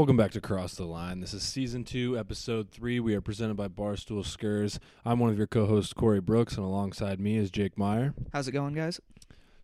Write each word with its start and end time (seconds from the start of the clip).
Welcome 0.00 0.16
back 0.16 0.30
to 0.30 0.40
Cross 0.40 0.76
the 0.76 0.86
Line. 0.86 1.20
This 1.20 1.34
is 1.34 1.42
season 1.42 1.84
two, 1.84 2.18
episode 2.18 2.70
three. 2.70 3.00
We 3.00 3.14
are 3.14 3.20
presented 3.20 3.58
by 3.58 3.68
Barstool 3.68 4.24
Skurs. 4.24 4.78
I'm 5.04 5.18
one 5.18 5.28
of 5.28 5.36
your 5.36 5.46
co-hosts, 5.46 5.92
Corey 5.92 6.22
Brooks, 6.22 6.56
and 6.56 6.64
alongside 6.64 7.20
me 7.20 7.36
is 7.36 7.50
Jake 7.50 7.76
Meyer. 7.76 8.14
How's 8.32 8.48
it 8.48 8.52
going, 8.52 8.72
guys? 8.72 8.98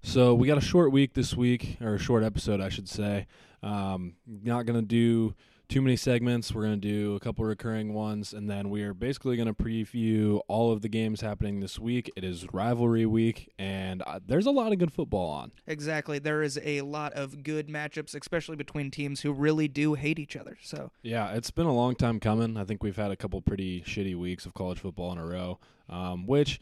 So 0.03 0.35
we 0.35 0.46
got 0.46 0.59
a 0.59 0.61
short 0.61 0.93
week 0.93 1.14
this 1.14 1.35
week, 1.35 1.79
or 1.80 1.94
a 1.94 1.99
short 1.99 2.22
episode, 2.22 2.61
I 2.61 2.68
should 2.68 2.86
say. 2.86 3.29
Um, 3.63 4.17
not 4.27 4.67
gonna 4.67 4.82
do 4.82 5.35
too 5.68 5.82
many 5.82 5.96
segments. 5.96 6.52
We're 6.52 6.62
going 6.62 6.80
to 6.80 6.88
do 6.88 7.14
a 7.16 7.20
couple 7.20 7.44
recurring 7.44 7.93
ones, 7.93 8.32
and 8.32 8.48
then 8.48 8.70
we 8.70 8.82
are 8.82 8.94
basically 8.94 9.36
going 9.36 9.48
to 9.48 9.54
preview 9.54 10.40
all 10.48 10.72
of 10.72 10.82
the 10.82 10.88
games 10.88 11.20
happening 11.20 11.61
this 11.61 11.79
week. 11.79 12.11
It 12.16 12.24
is 12.24 12.46
rivalry 12.52 13.04
week, 13.04 13.52
and 13.58 14.02
uh, 14.02 14.21
there's 14.24 14.46
a 14.46 14.50
lot 14.50 14.72
of 14.72 14.79
good 14.79 14.93
football 14.93 15.29
on. 15.29 15.52
Exactly. 15.66 16.18
There 16.18 16.43
is 16.43 16.58
a 16.62 16.82
lot 16.82 17.12
of 17.14 17.43
good 17.43 17.68
matchups, 17.68 18.14
especially 18.14 18.57
between 18.57 18.90
teams 18.90 19.22
who 19.22 19.32
really 19.32 19.66
do 19.68 19.94
hate 19.94 20.18
each 20.18 20.36
other. 20.36 20.57
So 20.62 20.93
yeah, 21.02 21.32
it's 21.32 21.50
been 21.50 21.66
a 21.66 21.74
long 21.74 21.96
time 21.96 22.21
coming. 22.21 22.57
I 22.57 22.64
think 22.64 22.82
we've 22.82 22.96
had 22.96 23.10
a 23.10 23.16
couple 23.16 23.40
pretty 23.40 23.82
shitty 23.82 24.16
weeks 24.16 24.46
of 24.46 24.54
college 24.54 24.79
football 24.79 25.12
in 25.12 25.18
a 25.18 25.26
row, 25.26 25.58
um, 25.88 26.26
which 26.26 26.60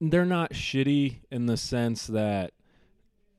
they're 0.00 0.24
not 0.24 0.52
shitty 0.52 1.18
in 1.30 1.46
the 1.46 1.56
sense 1.56 2.06
that 2.08 2.52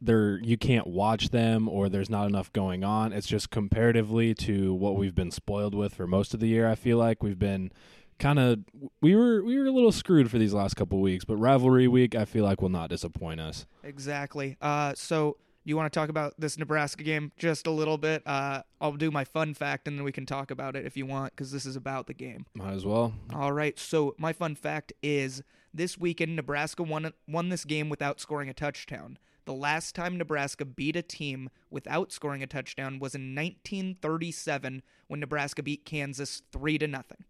they're 0.05 0.40
you 0.40 0.58
can't 0.58 0.88
watch 0.88 1.30
them 1.30 1.68
or 1.68 1.90
there's 1.90 2.09
not 2.09 2.27
enough 2.27 2.52
going 2.54 2.84
on. 2.84 3.13
It's 3.13 3.27
just 3.27 3.49
comparatively 3.49 4.34
to 4.35 4.74
what 4.74 4.96
we've 4.96 5.16
been 5.16 5.32
spoiled 5.32 5.76
with 5.76 5.96
for 5.96 6.07
most 6.07 6.34
of 6.34 6.40
the 6.40 6.48
year. 6.48 6.70
I 6.70 6.76
feel 6.76 6.98
like 6.98 7.24
we've 7.24 7.40
been 7.40 7.71
kind 8.20 8.40
of 8.40 8.60
we 9.02 9.15
were 9.15 9.43
we 9.43 9.57
were 9.57 9.65
a 9.65 9.71
little 9.71 9.91
screwed 9.91 10.30
for 10.32 10.38
these 10.38 10.54
last 10.54 10.76
couple 10.76 10.99
weeks, 11.02 11.26
but 11.26 11.38
rivalry 11.38 11.88
week 11.88 12.15
I 12.15 12.26
feel 12.26 12.43
like 12.43 12.62
will 12.62 12.70
not 12.70 12.90
disappoint 12.90 13.40
us. 13.40 13.65
Exactly. 13.84 14.57
Uh, 14.62 14.93
so 14.96 15.38
you 15.63 15.76
want 15.76 15.91
to 15.91 15.99
talk 15.99 16.10
about 16.10 16.34
this 16.37 16.58
Nebraska 16.58 17.04
game 17.04 17.32
just 17.37 17.65
a 17.65 17.71
little 17.71 17.98
bit? 17.98 18.21
Uh, 18.26 18.62
I'll 18.80 18.93
do 18.93 19.10
my 19.10 19.26
fun 19.26 19.54
fact 19.54 19.87
and 19.87 19.98
then 19.98 20.05
we 20.05 20.12
can 20.12 20.26
talk 20.26 20.52
about 20.52 20.76
it 20.76 20.85
if 20.85 20.96
you 20.96 21.05
want 21.05 21.35
because 21.35 21.52
this 21.52 21.65
is 21.65 21.76
about 21.76 22.08
the 22.08 22.13
game. 22.13 22.46
Might 22.54 22.74
as 22.74 22.85
well. 22.85 23.13
All 23.34 23.52
right. 23.52 23.77
So 23.80 24.15
my 24.18 24.32
fun 24.32 24.55
fact 24.55 24.93
is 25.02 25.41
this 25.74 25.98
weekend 25.98 26.35
Nebraska 26.35 26.84
won 26.84 27.12
won 27.27 27.49
this 27.49 27.65
game 27.65 27.90
without 27.90 28.20
scoring 28.20 28.49
a 28.49 28.54
touchdown. 28.54 29.18
The 29.46 29.54
last 29.54 29.96
time 29.96 30.18
Nebraska 30.18 30.65
beat 30.65 30.96
a 30.96 31.01
team 31.01 31.49
without 31.70 32.12
scoring 32.12 32.41
a 32.41 32.48
touchdown 32.48 32.99
was 32.99 33.13
in 33.13 33.35
1937 33.35 34.82
when 35.07 35.20
Nebraska 35.20 35.62
beat 35.62 35.85
Kansas 35.85 36.41
3 36.52 36.79
to 36.79 36.87
nothing. 36.87 37.24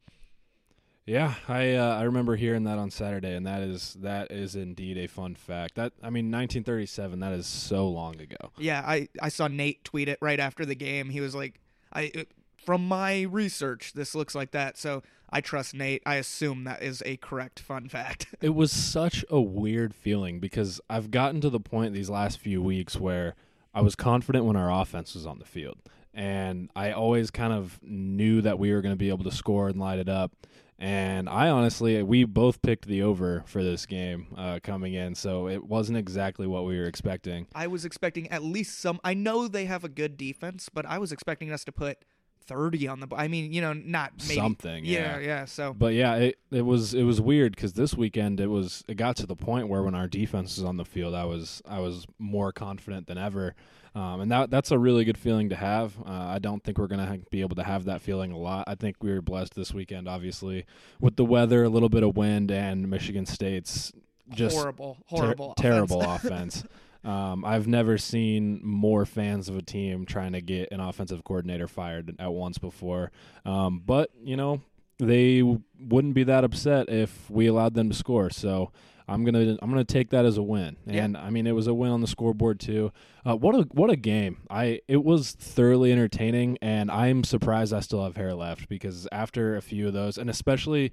Yeah, 1.05 1.35
I 1.47 1.73
uh, 1.73 1.99
I 1.99 2.03
remember 2.03 2.35
hearing 2.35 2.63
that 2.63 2.79
on 2.79 2.89
Saturday, 2.89 3.35
and 3.35 3.45
that 3.45 3.61
is 3.61 3.95
that 3.99 4.31
is 4.31 4.55
indeed 4.55 4.97
a 4.97 5.05
fun 5.05 5.35
fact. 5.35 5.75
That 5.75 5.93
I 6.01 6.09
mean, 6.09 6.31
1937. 6.31 7.19
That 7.19 7.33
is 7.33 7.45
so 7.45 7.87
long 7.87 8.19
ago. 8.19 8.51
Yeah, 8.57 8.81
I 8.83 9.07
I 9.21 9.29
saw 9.29 9.47
Nate 9.47 9.83
tweet 9.83 10.09
it 10.09 10.17
right 10.19 10.39
after 10.39 10.65
the 10.65 10.73
game. 10.73 11.11
He 11.11 11.21
was 11.21 11.35
like, 11.35 11.59
I 11.93 12.25
from 12.65 12.87
my 12.87 13.21
research, 13.23 13.93
this 13.93 14.15
looks 14.15 14.35
like 14.35 14.51
that. 14.51 14.77
So 14.77 15.03
I 15.29 15.41
trust 15.41 15.73
Nate. 15.73 16.01
I 16.05 16.15
assume 16.15 16.63
that 16.63 16.81
is 16.81 17.03
a 17.05 17.17
correct 17.17 17.59
fun 17.59 17.89
fact. 17.89 18.27
it 18.41 18.55
was 18.55 18.71
such 18.71 19.25
a 19.29 19.39
weird 19.39 19.93
feeling 19.93 20.39
because 20.39 20.79
I've 20.89 21.11
gotten 21.11 21.41
to 21.41 21.49
the 21.49 21.59
point 21.59 21.93
these 21.93 22.09
last 22.09 22.39
few 22.39 22.61
weeks 22.61 22.97
where 22.97 23.35
I 23.73 23.81
was 23.81 23.95
confident 23.95 24.45
when 24.45 24.55
our 24.55 24.71
offense 24.71 25.13
was 25.13 25.25
on 25.25 25.39
the 25.39 25.45
field. 25.45 25.77
And 26.13 26.69
I 26.75 26.91
always 26.91 27.29
kind 27.29 27.51
of 27.51 27.79
knew 27.83 28.41
that 28.41 28.57
we 28.57 28.71
were 28.71 28.81
going 28.81 28.93
to 28.93 28.97
be 28.97 29.09
able 29.09 29.25
to 29.25 29.31
score 29.31 29.67
and 29.67 29.79
light 29.79 29.99
it 29.99 30.07
up. 30.07 30.31
And 30.77 31.29
I 31.29 31.49
honestly, 31.49 32.01
we 32.03 32.25
both 32.25 32.61
picked 32.61 32.85
the 32.85 33.01
over 33.01 33.43
for 33.45 33.63
this 33.63 33.85
game 33.85 34.27
uh, 34.37 34.59
coming 34.61 34.93
in, 34.93 35.15
so 35.15 35.47
it 35.47 35.63
wasn't 35.63 35.97
exactly 35.97 36.47
what 36.47 36.65
we 36.65 36.77
were 36.77 36.85
expecting. 36.85 37.47
I 37.55 37.67
was 37.67 37.85
expecting 37.85 38.27
at 38.29 38.43
least 38.43 38.79
some. 38.79 38.99
I 39.03 39.13
know 39.13 39.47
they 39.47 39.65
have 39.65 39.85
a 39.85 39.89
good 39.89 40.17
defense, 40.17 40.69
but 40.73 40.85
I 40.85 40.97
was 40.97 41.13
expecting 41.13 41.49
us 41.51 41.63
to 41.65 41.71
put 41.71 42.03
30 42.47 42.87
on 42.87 42.99
the 42.99 43.07
I 43.15 43.27
mean, 43.27 43.51
you 43.51 43.61
know, 43.61 43.73
not 43.73 44.13
maybe, 44.19 44.35
something. 44.35 44.85
Yeah, 44.85 45.17
yeah, 45.17 45.25
yeah, 45.25 45.45
So, 45.45 45.73
but 45.73 45.93
yeah, 45.93 46.15
it 46.15 46.39
it 46.51 46.61
was 46.61 46.93
it 46.93 47.03
was 47.03 47.21
weird 47.21 47.55
because 47.55 47.73
this 47.73 47.93
weekend 47.93 48.39
it 48.39 48.47
was 48.47 48.83
it 48.87 48.95
got 48.95 49.15
to 49.17 49.25
the 49.25 49.35
point 49.35 49.67
where 49.67 49.83
when 49.83 49.95
our 49.95 50.07
defense 50.07 50.57
was 50.57 50.65
on 50.65 50.77
the 50.77 50.85
field, 50.85 51.13
I 51.13 51.25
was 51.25 51.61
I 51.67 51.79
was 51.79 52.05
more 52.19 52.51
confident 52.51 53.07
than 53.07 53.17
ever, 53.17 53.55
um, 53.93 54.21
and 54.21 54.31
that 54.31 54.49
that's 54.49 54.71
a 54.71 54.79
really 54.79 55.05
good 55.05 55.17
feeling 55.17 55.49
to 55.49 55.55
have. 55.55 55.97
Uh, 56.05 56.11
I 56.11 56.39
don't 56.39 56.63
think 56.63 56.77
we're 56.77 56.87
gonna 56.87 57.19
be 57.29 57.41
able 57.41 57.55
to 57.55 57.63
have 57.63 57.85
that 57.85 58.01
feeling 58.01 58.31
a 58.31 58.37
lot. 58.37 58.65
I 58.67 58.75
think 58.75 58.97
we 59.01 59.11
were 59.11 59.21
blessed 59.21 59.55
this 59.55 59.73
weekend, 59.73 60.07
obviously, 60.07 60.65
with 60.99 61.15
the 61.15 61.25
weather, 61.25 61.63
a 61.63 61.69
little 61.69 61.89
bit 61.89 62.03
of 62.03 62.15
wind, 62.15 62.51
and 62.51 62.89
Michigan 62.89 63.25
State's 63.25 63.91
just 64.29 64.55
horrible, 64.55 64.97
horrible, 65.07 65.53
ter- 65.55 65.63
terrible 65.63 66.01
offense. 66.09 66.63
Um, 67.05 67.45
I've 67.45 67.67
never 67.67 67.97
seen 67.97 68.59
more 68.63 69.05
fans 69.05 69.47
of 69.47 69.55
a 69.55 69.61
team 69.61 70.05
trying 70.05 70.33
to 70.33 70.41
get 70.41 70.71
an 70.71 70.79
offensive 70.79 71.23
coordinator 71.23 71.67
fired 71.67 72.15
at 72.19 72.33
once 72.33 72.57
before. 72.57 73.11
Um, 73.45 73.81
but 73.85 74.09
you 74.23 74.35
know 74.35 74.61
they 74.97 75.43
wouldn't 75.79 76.13
be 76.13 76.23
that 76.23 76.43
upset 76.43 76.89
if 76.89 77.29
we 77.29 77.47
allowed 77.47 77.75
them 77.75 77.89
to 77.89 77.95
score. 77.95 78.29
So 78.29 78.71
I'm 79.07 79.23
gonna 79.23 79.57
I'm 79.61 79.69
gonna 79.69 79.83
take 79.83 80.09
that 80.09 80.25
as 80.25 80.37
a 80.37 80.43
win. 80.43 80.77
And 80.87 81.13
yeah. 81.13 81.21
I 81.21 81.29
mean 81.29 81.45
it 81.45 81.51
was 81.51 81.67
a 81.67 81.73
win 81.73 81.91
on 81.91 82.01
the 82.01 82.07
scoreboard 82.07 82.59
too. 82.59 82.91
Uh, 83.23 83.35
what 83.35 83.55
a 83.55 83.61
what 83.71 83.89
a 83.91 83.95
game! 83.95 84.37
I 84.49 84.81
it 84.87 85.03
was 85.03 85.31
thoroughly 85.33 85.91
entertaining, 85.91 86.57
and 86.61 86.89
I'm 86.89 87.23
surprised 87.23 87.73
I 87.73 87.81
still 87.81 88.03
have 88.03 88.15
hair 88.15 88.33
left 88.33 88.67
because 88.67 89.07
after 89.11 89.55
a 89.55 89.61
few 89.61 89.87
of 89.87 89.93
those, 89.93 90.17
and 90.17 90.29
especially, 90.29 90.91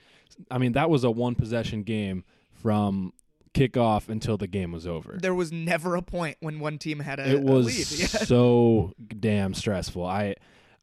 I 0.50 0.58
mean 0.58 0.72
that 0.72 0.90
was 0.90 1.04
a 1.04 1.10
one 1.10 1.34
possession 1.34 1.84
game 1.84 2.24
from 2.52 3.12
kick 3.54 3.76
off 3.76 4.08
until 4.08 4.36
the 4.36 4.46
game 4.46 4.72
was 4.72 4.86
over. 4.86 5.18
There 5.20 5.34
was 5.34 5.52
never 5.52 5.94
a 5.96 6.02
point 6.02 6.36
when 6.40 6.60
one 6.60 6.78
team 6.78 7.00
had 7.00 7.18
a, 7.18 7.28
it 7.28 7.42
was 7.42 7.66
a 7.66 7.68
lead. 7.68 7.86
so 8.26 8.92
damn 9.18 9.54
stressful. 9.54 10.04
I 10.04 10.36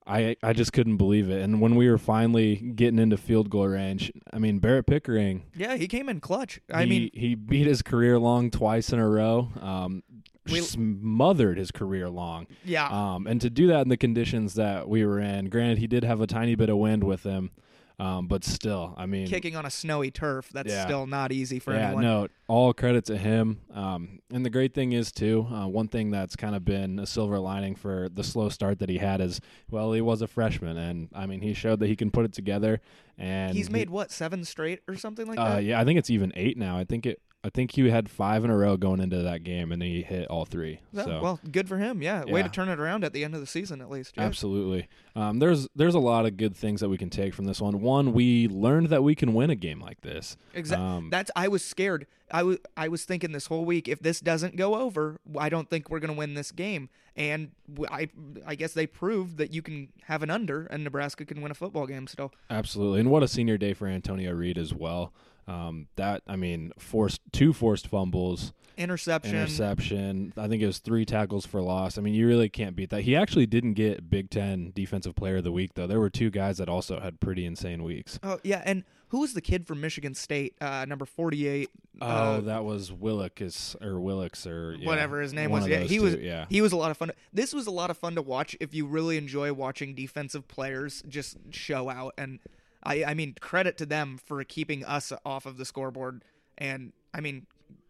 I 0.05 0.35
I 0.41 0.53
just 0.53 0.73
couldn't 0.73 0.97
believe 0.97 1.29
it. 1.29 1.41
And 1.41 1.61
when 1.61 1.75
we 1.75 1.89
were 1.89 1.97
finally 1.97 2.55
getting 2.55 2.99
into 2.99 3.17
field 3.17 3.49
goal 3.49 3.67
range, 3.67 4.11
I 4.33 4.39
mean 4.39 4.59
Barrett 4.59 4.87
Pickering. 4.87 5.43
Yeah, 5.55 5.75
he 5.75 5.87
came 5.87 6.09
in 6.09 6.19
clutch. 6.19 6.59
I 6.73 6.83
he, 6.83 6.89
mean, 6.89 7.09
he 7.13 7.35
beat 7.35 7.67
his 7.67 7.81
career 7.81 8.17
long 8.17 8.49
twice 8.49 8.91
in 8.91 8.99
a 8.99 9.07
row. 9.07 9.49
Um, 9.61 10.03
we, 10.51 10.61
smothered 10.61 11.57
his 11.57 11.69
career 11.71 12.09
long. 12.09 12.47
Yeah. 12.63 12.87
Um, 12.87 13.27
and 13.27 13.39
to 13.41 13.49
do 13.51 13.67
that 13.67 13.81
in 13.81 13.89
the 13.89 13.97
conditions 13.97 14.55
that 14.55 14.89
we 14.89 15.05
were 15.05 15.19
in, 15.19 15.49
granted, 15.49 15.77
he 15.77 15.85
did 15.85 16.03
have 16.03 16.21
a 16.21 16.27
tiny 16.27 16.55
bit 16.55 16.69
of 16.69 16.77
wind 16.77 17.03
with 17.03 17.23
him. 17.23 17.51
Um, 17.99 18.27
but 18.27 18.45
still, 18.45 18.95
I 18.97 19.05
mean, 19.05 19.27
kicking 19.27 19.57
on 19.57 19.65
a 19.65 19.69
snowy 19.69 20.09
turf, 20.09 20.49
that's 20.53 20.69
yeah. 20.69 20.85
still 20.85 21.05
not 21.05 21.33
easy 21.33 21.59
for 21.59 21.73
yeah, 21.73 21.87
anyone. 21.87 22.03
no, 22.03 22.27
all 22.47 22.73
credit 22.73 23.03
to 23.05 23.17
him. 23.17 23.59
Um, 23.73 24.21
and 24.31 24.45
the 24.45 24.49
great 24.49 24.73
thing 24.73 24.93
is 24.93 25.11
too, 25.11 25.45
uh, 25.51 25.67
one 25.67 25.89
thing 25.89 26.09
that's 26.09 26.37
kind 26.37 26.55
of 26.55 26.63
been 26.63 26.97
a 26.97 27.05
silver 27.05 27.39
lining 27.39 27.75
for 27.75 28.07
the 28.07 28.23
slow 28.23 28.47
start 28.47 28.79
that 28.79 28.87
he 28.87 28.99
had 28.99 29.19
is, 29.19 29.41
well, 29.69 29.91
he 29.91 29.99
was 29.99 30.21
a 30.21 30.27
freshman, 30.27 30.77
and 30.77 31.09
I 31.13 31.25
mean, 31.25 31.41
he 31.41 31.53
showed 31.53 31.81
that 31.81 31.87
he 31.87 31.97
can 31.97 32.09
put 32.09 32.23
it 32.23 32.31
together. 32.31 32.79
And 33.17 33.53
he's 33.53 33.69
made 33.69 33.89
he, 33.89 33.93
what 33.93 34.11
seven 34.11 34.45
straight 34.45 34.79
or 34.87 34.95
something 34.95 35.27
like 35.27 35.37
uh, 35.37 35.55
that. 35.55 35.63
Yeah, 35.65 35.81
I 35.81 35.83
think 35.83 35.99
it's 35.99 36.09
even 36.09 36.31
eight 36.37 36.57
now. 36.57 36.77
I 36.77 36.85
think 36.85 37.05
it 37.05 37.21
I 37.41 37.49
think 37.49 37.71
he 37.71 37.89
had 37.89 38.09
five 38.09 38.43
in 38.43 38.49
a 38.49 38.57
row 38.57 38.75
going 38.75 38.99
into 38.99 39.21
that 39.21 39.45
game, 39.45 39.71
and 39.71 39.81
he 39.81 40.01
hit 40.01 40.27
all 40.27 40.43
three. 40.43 40.81
so. 40.93 41.21
Well, 41.21 41.39
good 41.49 41.69
for 41.69 41.77
him. 41.77 42.01
Yeah. 42.01 42.25
yeah. 42.27 42.33
way 42.33 42.43
to 42.43 42.49
turn 42.49 42.67
it 42.67 42.79
around 42.79 43.05
at 43.05 43.13
the 43.13 43.23
end 43.23 43.33
of 43.33 43.39
the 43.39 43.47
season, 43.47 43.79
at 43.79 43.89
least. 43.89 44.15
Yeah. 44.17 44.23
Absolutely. 44.23 44.89
Um, 45.15 45.39
there's 45.39 45.67
there's 45.73 45.95
a 45.95 45.99
lot 45.99 46.25
of 46.25 46.35
good 46.35 46.55
things 46.55 46.81
that 46.81 46.89
we 46.89 46.97
can 46.97 47.09
take 47.09 47.33
from 47.33 47.45
this 47.45 47.61
one. 47.61 47.79
One, 47.79 48.11
we 48.11 48.49
learned 48.49 48.89
that 48.89 49.03
we 49.03 49.15
can 49.15 49.33
win 49.33 49.49
a 49.49 49.55
game 49.55 49.79
like 49.79 50.01
this. 50.01 50.35
Exactly. 50.53 50.85
Um, 50.85 51.09
That's 51.09 51.31
I 51.33 51.47
was 51.47 51.63
scared. 51.63 52.07
I 52.29 52.43
was 52.43 52.57
I 52.75 52.89
was 52.89 53.05
thinking 53.05 53.31
this 53.31 53.47
whole 53.47 53.63
week 53.63 53.87
if 53.87 53.99
this 53.99 54.19
doesn't 54.19 54.57
go 54.57 54.75
over, 54.75 55.19
I 55.37 55.47
don't 55.47 55.69
think 55.69 55.89
we're 55.89 55.99
going 55.99 56.13
to 56.13 56.17
win 56.17 56.33
this 56.33 56.51
game. 56.51 56.89
And 57.15 57.51
I 57.89 58.09
I 58.45 58.55
guess 58.55 58.73
they 58.73 58.85
proved 58.85 59.37
that 59.37 59.53
you 59.53 59.61
can 59.61 59.89
have 60.03 60.23
an 60.23 60.29
under, 60.29 60.65
and 60.65 60.83
Nebraska 60.83 61.25
can 61.25 61.41
win 61.41 61.51
a 61.51 61.55
football 61.55 61.87
game 61.87 62.07
still. 62.07 62.33
Absolutely. 62.49 62.99
And 62.99 63.09
what 63.09 63.23
a 63.23 63.29
senior 63.29 63.57
day 63.57 63.73
for 63.73 63.87
Antonio 63.87 64.33
Reed 64.33 64.57
as 64.57 64.73
well. 64.73 65.13
Um, 65.49 65.87
that 65.95 66.21
I 66.27 66.35
mean, 66.35 66.71
forced 66.77 67.21
two 67.31 67.53
forced 67.53 67.87
fumbles, 67.87 68.53
interception, 68.77 69.35
interception. 69.35 70.33
I 70.37 70.47
think 70.47 70.61
it 70.61 70.67
was 70.67 70.77
three 70.77 71.05
tackles 71.05 71.47
for 71.47 71.59
loss. 71.59 71.97
I 71.97 72.01
mean, 72.01 72.13
you 72.13 72.27
really 72.27 72.49
can't 72.49 72.75
beat 72.75 72.91
that. 72.91 73.01
He 73.01 73.15
actually 73.15 73.47
didn't 73.47 73.73
get 73.73 74.11
Big 74.11 74.29
Ten 74.29 74.71
Defensive 74.75 75.15
Player 75.15 75.37
of 75.37 75.43
the 75.43 75.51
Week 75.51 75.73
though. 75.73 75.87
There 75.87 75.99
were 75.99 76.11
two 76.11 76.29
guys 76.29 76.59
that 76.59 76.69
also 76.69 76.99
had 76.99 77.19
pretty 77.19 77.45
insane 77.45 77.83
weeks. 77.83 78.19
Oh 78.21 78.39
yeah, 78.43 78.61
and 78.63 78.83
who 79.07 79.21
was 79.21 79.33
the 79.33 79.41
kid 79.41 79.65
from 79.65 79.81
Michigan 79.81 80.13
State, 80.13 80.53
uh, 80.61 80.85
number 80.87 81.05
forty-eight? 81.05 81.71
Oh, 81.99 82.05
uh, 82.05 82.41
that 82.41 82.63
was 82.63 82.91
Willicks 82.91 83.75
or 83.81 83.99
Willicks 83.99 84.45
or 84.45 84.75
yeah, 84.77 84.85
whatever 84.85 85.19
his 85.19 85.33
name 85.33 85.49
was. 85.49 85.67
Yeah, 85.67 85.79
he 85.79 85.97
two, 85.97 86.03
was. 86.03 86.15
Yeah, 86.15 86.45
he 86.47 86.61
was 86.61 86.73
a 86.73 86.77
lot 86.77 86.91
of 86.91 86.97
fun. 86.97 87.11
This 87.33 87.53
was 87.53 87.65
a 87.65 87.71
lot 87.71 87.89
of 87.89 87.97
fun 87.97 88.13
to 88.15 88.21
watch 88.21 88.55
if 88.59 88.75
you 88.75 88.85
really 88.85 89.17
enjoy 89.17 89.51
watching 89.51 89.95
defensive 89.95 90.47
players 90.47 91.01
just 91.07 91.37
show 91.49 91.89
out 91.89 92.13
and 92.19 92.39
I, 92.83 93.03
I 93.03 93.13
mean, 93.13 93.35
credit 93.39 93.77
to 93.77 93.85
them 93.85 94.19
for 94.23 94.43
keeping 94.43 94.85
us 94.85 95.11
off 95.25 95.45
of 95.45 95.57
the 95.57 95.65
scoreboard. 95.65 96.23
And 96.57 96.93
I 97.13 97.21
mean, 97.21 97.45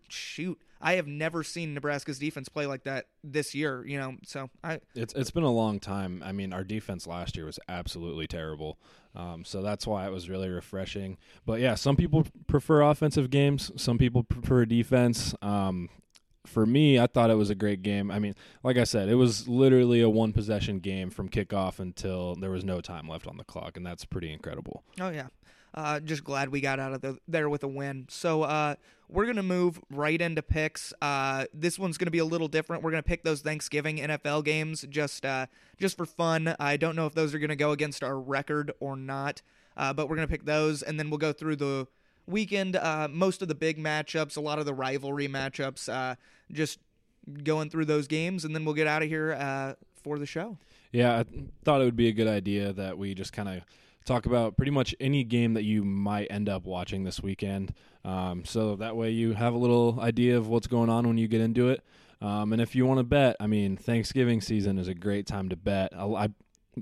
shoot, 0.08 0.60
I 0.82 0.94
have 0.94 1.08
never 1.08 1.44
seen 1.44 1.74
Nebraska's 1.74 2.20
defense 2.20 2.50
play 2.50 2.66
like 2.66 2.84
that 2.84 3.08
this 3.24 3.54
year. 3.54 3.86
You 3.86 3.98
know, 3.98 4.16
so 4.26 4.50
I 4.64 4.80
it's 4.96 5.14
it's 5.14 5.32
been 5.32 5.44
a 5.44 5.52
long 5.52 5.80
time. 5.80 6.24
I 6.26 6.32
mean, 6.32 6.54
our 6.54 6.64
defense 6.64 7.06
last 7.08 7.36
year 7.36 7.46
was 7.46 7.60
absolutely 7.68 8.28
terrible. 8.28 8.78
Um, 9.16 9.44
so 9.44 9.62
that's 9.62 9.88
why 9.88 10.06
it 10.06 10.12
was 10.12 10.30
really 10.30 10.50
refreshing. 10.50 11.18
But 11.46 11.60
yeah, 11.60 11.76
some 11.76 11.96
people 11.96 12.26
prefer 12.48 12.82
offensive 12.82 13.30
games. 13.30 13.72
Some 13.76 13.98
people 13.98 14.24
prefer 14.24 14.66
defense. 14.66 15.34
Um, 15.42 15.90
for 16.50 16.66
me, 16.66 17.00
I 17.00 17.08
thought 17.08 17.30
it 17.30 17.36
was 17.36 17.50
a 17.50 17.56
great 17.56 17.82
game. 17.82 18.12
I 18.12 18.20
mean, 18.20 18.36
like 18.64 18.78
I 18.78 18.84
said, 18.84 19.10
it 19.10 19.16
was 19.16 19.48
literally 19.48 20.02
a 20.02 20.10
one 20.10 20.34
possession 20.34 20.80
game 20.80 21.10
from 21.10 21.30
kickoff 21.30 21.80
until 21.80 22.36
there 22.36 22.52
was 22.52 22.64
no 22.64 22.82
time 22.82 23.08
left 23.08 23.28
on 23.28 23.38
the 23.38 23.44
clock, 23.44 23.78
and 23.78 23.86
that's 23.86 24.06
pretty 24.06 24.34
incredible. 24.34 24.84
Oh 25.00 25.10
yeah. 25.10 25.28
Uh, 25.74 26.00
just 26.00 26.24
glad 26.24 26.50
we 26.50 26.62
got 26.62 26.80
out 26.80 26.94
of 26.94 27.02
the, 27.02 27.18
there 27.28 27.48
with 27.48 27.64
a 27.64 27.68
win. 27.68 28.08
So 28.10 28.42
uh, 28.42 28.76
we're 29.08 29.28
gonna 29.28 29.44
move 29.44 29.80
right 29.92 30.20
into 30.20 30.42
picks. 30.42 30.94
Uh, 31.02 31.46
this 31.54 31.78
one's 31.78 31.98
gonna 31.98 32.12
be 32.12 32.18
a 32.18 32.26
little 32.26 32.48
different. 32.48 32.84
We're 32.84 32.92
gonna 32.92 33.04
pick 33.04 33.24
those 33.24 33.42
Thanksgiving 33.42 33.98
NFL 33.98 34.44
games 34.46 34.86
just 34.90 35.26
uh, 35.26 35.46
just 35.78 35.96
for 35.96 36.06
fun. 36.06 36.56
I 36.60 36.78
don't 36.78 36.96
know 36.96 37.06
if 37.06 37.14
those 37.14 37.34
are 37.34 37.40
gonna 37.40 37.56
go 37.56 37.72
against 37.72 38.04
our 38.04 38.20
record 38.20 38.72
or 38.80 38.96
not, 38.96 39.42
uh, 39.78 39.94
but 39.94 40.10
we're 40.10 40.16
gonna 40.16 40.28
pick 40.28 40.46
those, 40.46 40.82
and 40.82 41.00
then 41.00 41.10
we'll 41.10 41.20
go 41.20 41.34
through 41.34 41.58
the 41.58 41.88
weekend. 42.30 42.76
Uh, 42.76 43.08
most 43.10 43.42
of 43.42 43.48
the 43.48 43.56
big 43.56 43.78
matchups, 43.78 44.38
a 44.38 44.42
lot 44.42 44.60
of 44.60 44.66
the 44.66 44.74
rivalry 44.74 45.28
matchups. 45.28 46.18
just 46.52 46.80
going 47.44 47.70
through 47.70 47.86
those 47.86 48.08
games, 48.08 48.46
and 48.46 48.56
then 48.56 48.66
we'll 48.66 48.74
get 48.74 48.88
out 48.88 49.04
of 49.04 49.10
here 49.10 49.76
for 50.04 50.18
the 50.18 50.26
show. 50.26 50.58
Yeah, 50.92 51.20
I 51.20 51.26
thought 51.64 51.82
it 51.82 51.86
would 51.86 51.96
be 51.96 52.08
a 52.08 52.14
good 52.14 52.28
idea 52.28 52.74
that 52.74 52.98
we 52.98 53.14
just 53.14 53.34
kind 53.34 53.50
of 53.50 53.62
talk 54.06 54.26
about 54.26 54.58
pretty 54.58 54.72
much 54.72 54.96
any 55.00 55.24
game 55.24 55.54
that 55.54 55.64
you 55.64 55.84
might 55.84 56.28
end 56.32 56.50
up 56.50 56.66
watching 56.66 57.04
this 57.04 57.22
weekend. 57.22 57.74
Um, 58.04 58.44
so 58.46 58.76
that 58.78 58.96
way 58.96 59.12
you 59.12 59.34
have 59.34 59.54
a 59.54 59.58
little 59.58 60.00
idea 60.00 60.38
of 60.38 60.48
what's 60.48 60.68
going 60.68 60.90
on 60.90 61.08
when 61.08 61.18
you 61.18 61.28
get 61.28 61.42
into 61.42 61.70
it. 61.70 61.84
Um, 62.22 62.52
and 62.52 62.62
if 62.62 62.76
you 62.76 62.86
want 62.86 63.00
to 63.00 63.04
bet, 63.04 63.36
I 63.40 63.48
mean, 63.48 63.78
Thanksgiving 63.78 64.42
season 64.42 64.78
is 64.78 64.88
a 64.88 64.94
great 64.94 65.28
time 65.28 65.50
to 65.50 65.56
bet. 65.56 65.94
I, 65.96 66.06
I, 66.06 66.28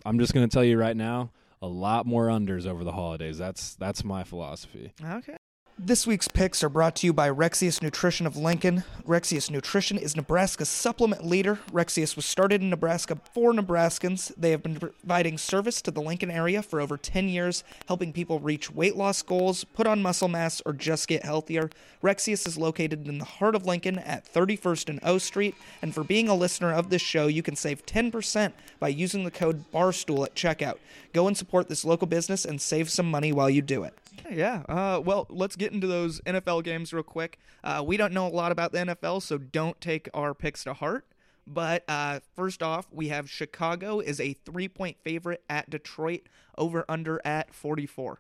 I'm 0.06 0.20
just 0.20 0.34
going 0.34 0.48
to 0.48 0.54
tell 0.54 0.64
you 0.64 0.78
right 0.78 0.96
now, 0.96 1.32
a 1.62 1.68
lot 1.68 2.06
more 2.06 2.28
unders 2.28 2.66
over 2.66 2.84
the 2.84 2.92
holidays. 2.92 3.38
That's 3.38 3.76
that's 3.76 4.04
my 4.04 4.24
philosophy. 4.24 4.94
Okay. 5.04 5.37
This 5.79 6.07
week's 6.07 6.27
picks 6.27 6.63
are 6.63 6.69
brought 6.69 6.95
to 6.97 7.06
you 7.06 7.13
by 7.13 7.29
Rexius 7.29 7.83
Nutrition 7.83 8.25
of 8.25 8.35
Lincoln. 8.35 8.83
Rexius 9.06 9.51
Nutrition 9.51 10.00
is 10.00 10.15
Nebraska's 10.15 10.69
supplement 10.69 11.24
leader. 11.24 11.59
Rexius 11.71 12.15
was 12.15 12.25
started 12.25 12.63
in 12.63 12.71
Nebraska 12.71 13.19
for 13.31 13.53
Nebraskans. 13.53 14.33
They 14.35 14.50
have 14.50 14.63
been 14.63 14.79
providing 14.79 15.38
service 15.38 15.83
to 15.83 15.91
the 15.91 16.01
Lincoln 16.01 16.31
area 16.31 16.63
for 16.63 16.81
over 16.81 16.97
10 16.97 17.29
years, 17.29 17.63
helping 17.88 18.12
people 18.12 18.39
reach 18.39 18.71
weight 18.71 18.95
loss 18.95 19.21
goals, 19.21 19.65
put 19.65 19.85
on 19.85 20.01
muscle 20.01 20.27
mass, 20.27 20.63
or 20.65 20.74
just 20.74 21.07
get 21.07 21.24
healthier. 21.24 21.69
Rexius 22.01 22.47
is 22.47 22.57
located 22.57 23.07
in 23.07 23.19
the 23.19 23.25
heart 23.25 23.53
of 23.53 23.68
Lincoln 23.68 24.00
at 24.00 24.25
31st 24.33 24.89
and 24.89 25.00
O 25.03 25.19
Street. 25.19 25.53
And 25.83 25.94
for 25.94 26.03
being 26.03 26.27
a 26.27 26.33
listener 26.33 26.74
of 26.74 26.89
this 26.89 27.03
show, 27.03 27.27
you 27.27 27.44
can 27.44 27.56
save 27.56 27.85
10% 27.85 28.51
by 28.79 28.88
using 28.88 29.25
the 29.25 29.31
code 29.31 29.69
BARSTOOL 29.71 30.25
at 30.25 30.33
checkout. 30.33 30.79
Go 31.13 31.27
and 31.27 31.38
support 31.38 31.69
this 31.69 31.85
local 31.85 32.07
business 32.07 32.45
and 32.45 32.59
save 32.59 32.89
some 32.89 33.12
money 33.12 33.31
while 33.31 33.50
you 33.50 33.62
do 33.62 33.83
it. 33.83 33.94
Yeah. 34.30 34.64
Uh, 34.68 35.02
well, 35.04 35.28
let's 35.30 35.56
get 35.56 35.74
into 35.74 35.88
those 35.88 36.22
NFL 36.22 36.64
games 36.64 36.94
real 36.94 37.04
quick. 37.04 37.40
Uh, 37.64 37.84
we 37.86 37.98
don't 37.98 38.14
know 38.14 38.28
a 38.28 38.30
lot 38.30 38.52
about 38.52 38.72
the 38.72 38.80
NFL, 38.80 39.22
so 39.22 39.38
don't 39.38 39.80
take 39.81 40.10
our 40.14 40.34
picks 40.34 40.64
to 40.66 40.74
heart. 40.74 41.06
But 41.46 41.84
uh, 41.88 42.19
first 42.36 42.62
off, 42.62 42.88
we 42.92 43.08
have 43.08 43.30
Chicago 43.30 44.00
is 44.00 44.19
a 44.19 44.34
three 44.34 44.68
point 44.68 44.98
favorite 45.02 45.44
at 45.50 45.69
Detroit, 45.69 46.24
over 46.58 46.84
under 46.90 47.22
at 47.25 47.54
44. 47.54 48.19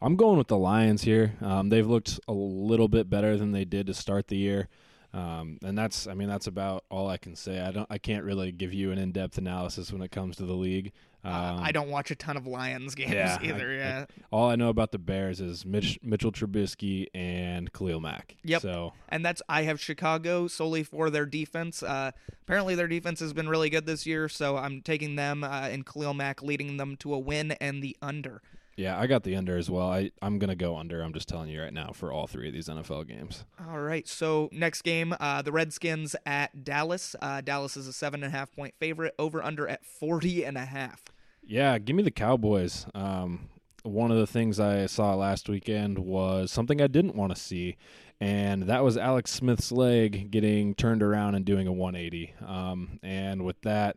I'm 0.00 0.14
going 0.14 0.38
with 0.38 0.46
the 0.46 0.58
Lions 0.58 1.02
here. 1.02 1.34
Um, 1.40 1.70
they've 1.70 1.86
looked 1.86 2.20
a 2.28 2.32
little 2.32 2.86
bit 2.86 3.10
better 3.10 3.36
than 3.36 3.50
they 3.50 3.64
did 3.64 3.88
to 3.88 3.94
start 3.94 4.28
the 4.28 4.36
year. 4.36 4.68
Um, 5.12 5.58
and 5.64 5.76
that's, 5.76 6.06
I 6.06 6.14
mean, 6.14 6.28
that's 6.28 6.46
about 6.46 6.84
all 6.90 7.08
I 7.08 7.16
can 7.16 7.34
say. 7.34 7.60
I 7.60 7.72
don't, 7.72 7.86
I 7.90 7.98
can't 7.98 8.24
really 8.24 8.52
give 8.52 8.72
you 8.72 8.92
an 8.92 8.98
in-depth 8.98 9.38
analysis 9.38 9.92
when 9.92 10.02
it 10.02 10.12
comes 10.12 10.36
to 10.36 10.44
the 10.44 10.54
league. 10.54 10.92
Um, 11.24 11.32
uh, 11.34 11.60
I 11.60 11.72
don't 11.72 11.90
watch 11.90 12.10
a 12.10 12.14
ton 12.14 12.36
of 12.36 12.46
Lions 12.46 12.94
games 12.96 13.12
yeah, 13.12 13.38
either. 13.42 13.70
I, 13.70 13.74
yeah. 13.74 14.04
I, 14.08 14.22
all 14.30 14.50
I 14.50 14.56
know 14.56 14.68
about 14.68 14.92
the 14.92 14.98
Bears 14.98 15.40
is 15.40 15.66
Mitch, 15.66 15.98
Mitchell 16.02 16.32
Trubisky 16.32 17.06
and 17.14 17.72
Khalil 17.72 18.00
Mack. 18.00 18.36
Yep. 18.44 18.62
So, 18.62 18.92
and 19.08 19.24
that's 19.24 19.42
I 19.48 19.62
have 19.62 19.80
Chicago 19.80 20.46
solely 20.46 20.84
for 20.84 21.10
their 21.10 21.26
defense. 21.26 21.82
Uh, 21.82 22.12
apparently, 22.42 22.74
their 22.74 22.88
defense 22.88 23.20
has 23.20 23.32
been 23.32 23.48
really 23.48 23.70
good 23.70 23.86
this 23.86 24.06
year, 24.06 24.28
so 24.28 24.56
I'm 24.56 24.80
taking 24.80 25.16
them 25.16 25.42
uh, 25.42 25.68
and 25.70 25.84
Khalil 25.84 26.14
Mack 26.14 26.42
leading 26.42 26.76
them 26.76 26.96
to 26.98 27.14
a 27.14 27.18
win 27.18 27.52
and 27.52 27.82
the 27.82 27.96
under. 28.00 28.42
Yeah, 28.78 28.96
I 28.96 29.08
got 29.08 29.24
the 29.24 29.34
under 29.34 29.56
as 29.56 29.68
well. 29.68 29.90
I, 29.90 30.12
I'm 30.22 30.38
going 30.38 30.50
to 30.50 30.54
go 30.54 30.76
under. 30.76 31.02
I'm 31.02 31.12
just 31.12 31.28
telling 31.28 31.50
you 31.50 31.60
right 31.60 31.72
now 31.72 31.90
for 31.92 32.12
all 32.12 32.28
three 32.28 32.46
of 32.46 32.54
these 32.54 32.68
NFL 32.68 33.08
games. 33.08 33.44
All 33.68 33.80
right. 33.80 34.06
So, 34.06 34.48
next 34.52 34.82
game, 34.82 35.16
uh, 35.18 35.42
the 35.42 35.50
Redskins 35.50 36.14
at 36.24 36.62
Dallas. 36.62 37.16
Uh, 37.20 37.40
Dallas 37.40 37.76
is 37.76 37.88
a 37.88 37.92
seven 37.92 38.22
and 38.22 38.32
a 38.32 38.36
half 38.36 38.52
point 38.54 38.74
favorite, 38.78 39.16
over 39.18 39.42
under 39.42 39.66
at 39.66 39.84
40 39.84 40.44
and 40.44 40.56
a 40.56 40.64
half. 40.64 41.02
Yeah, 41.42 41.76
give 41.78 41.96
me 41.96 42.04
the 42.04 42.12
Cowboys. 42.12 42.86
Um, 42.94 43.48
one 43.82 44.12
of 44.12 44.18
the 44.18 44.28
things 44.28 44.60
I 44.60 44.86
saw 44.86 45.12
last 45.16 45.48
weekend 45.48 45.98
was 45.98 46.52
something 46.52 46.80
I 46.80 46.86
didn't 46.86 47.16
want 47.16 47.34
to 47.34 47.40
see, 47.40 47.76
and 48.20 48.62
that 48.64 48.84
was 48.84 48.96
Alex 48.96 49.32
Smith's 49.32 49.72
leg 49.72 50.30
getting 50.30 50.76
turned 50.76 51.02
around 51.02 51.34
and 51.34 51.44
doing 51.44 51.66
a 51.66 51.72
180. 51.72 52.32
Um, 52.46 53.00
and 53.02 53.44
with 53.44 53.60
that, 53.62 53.96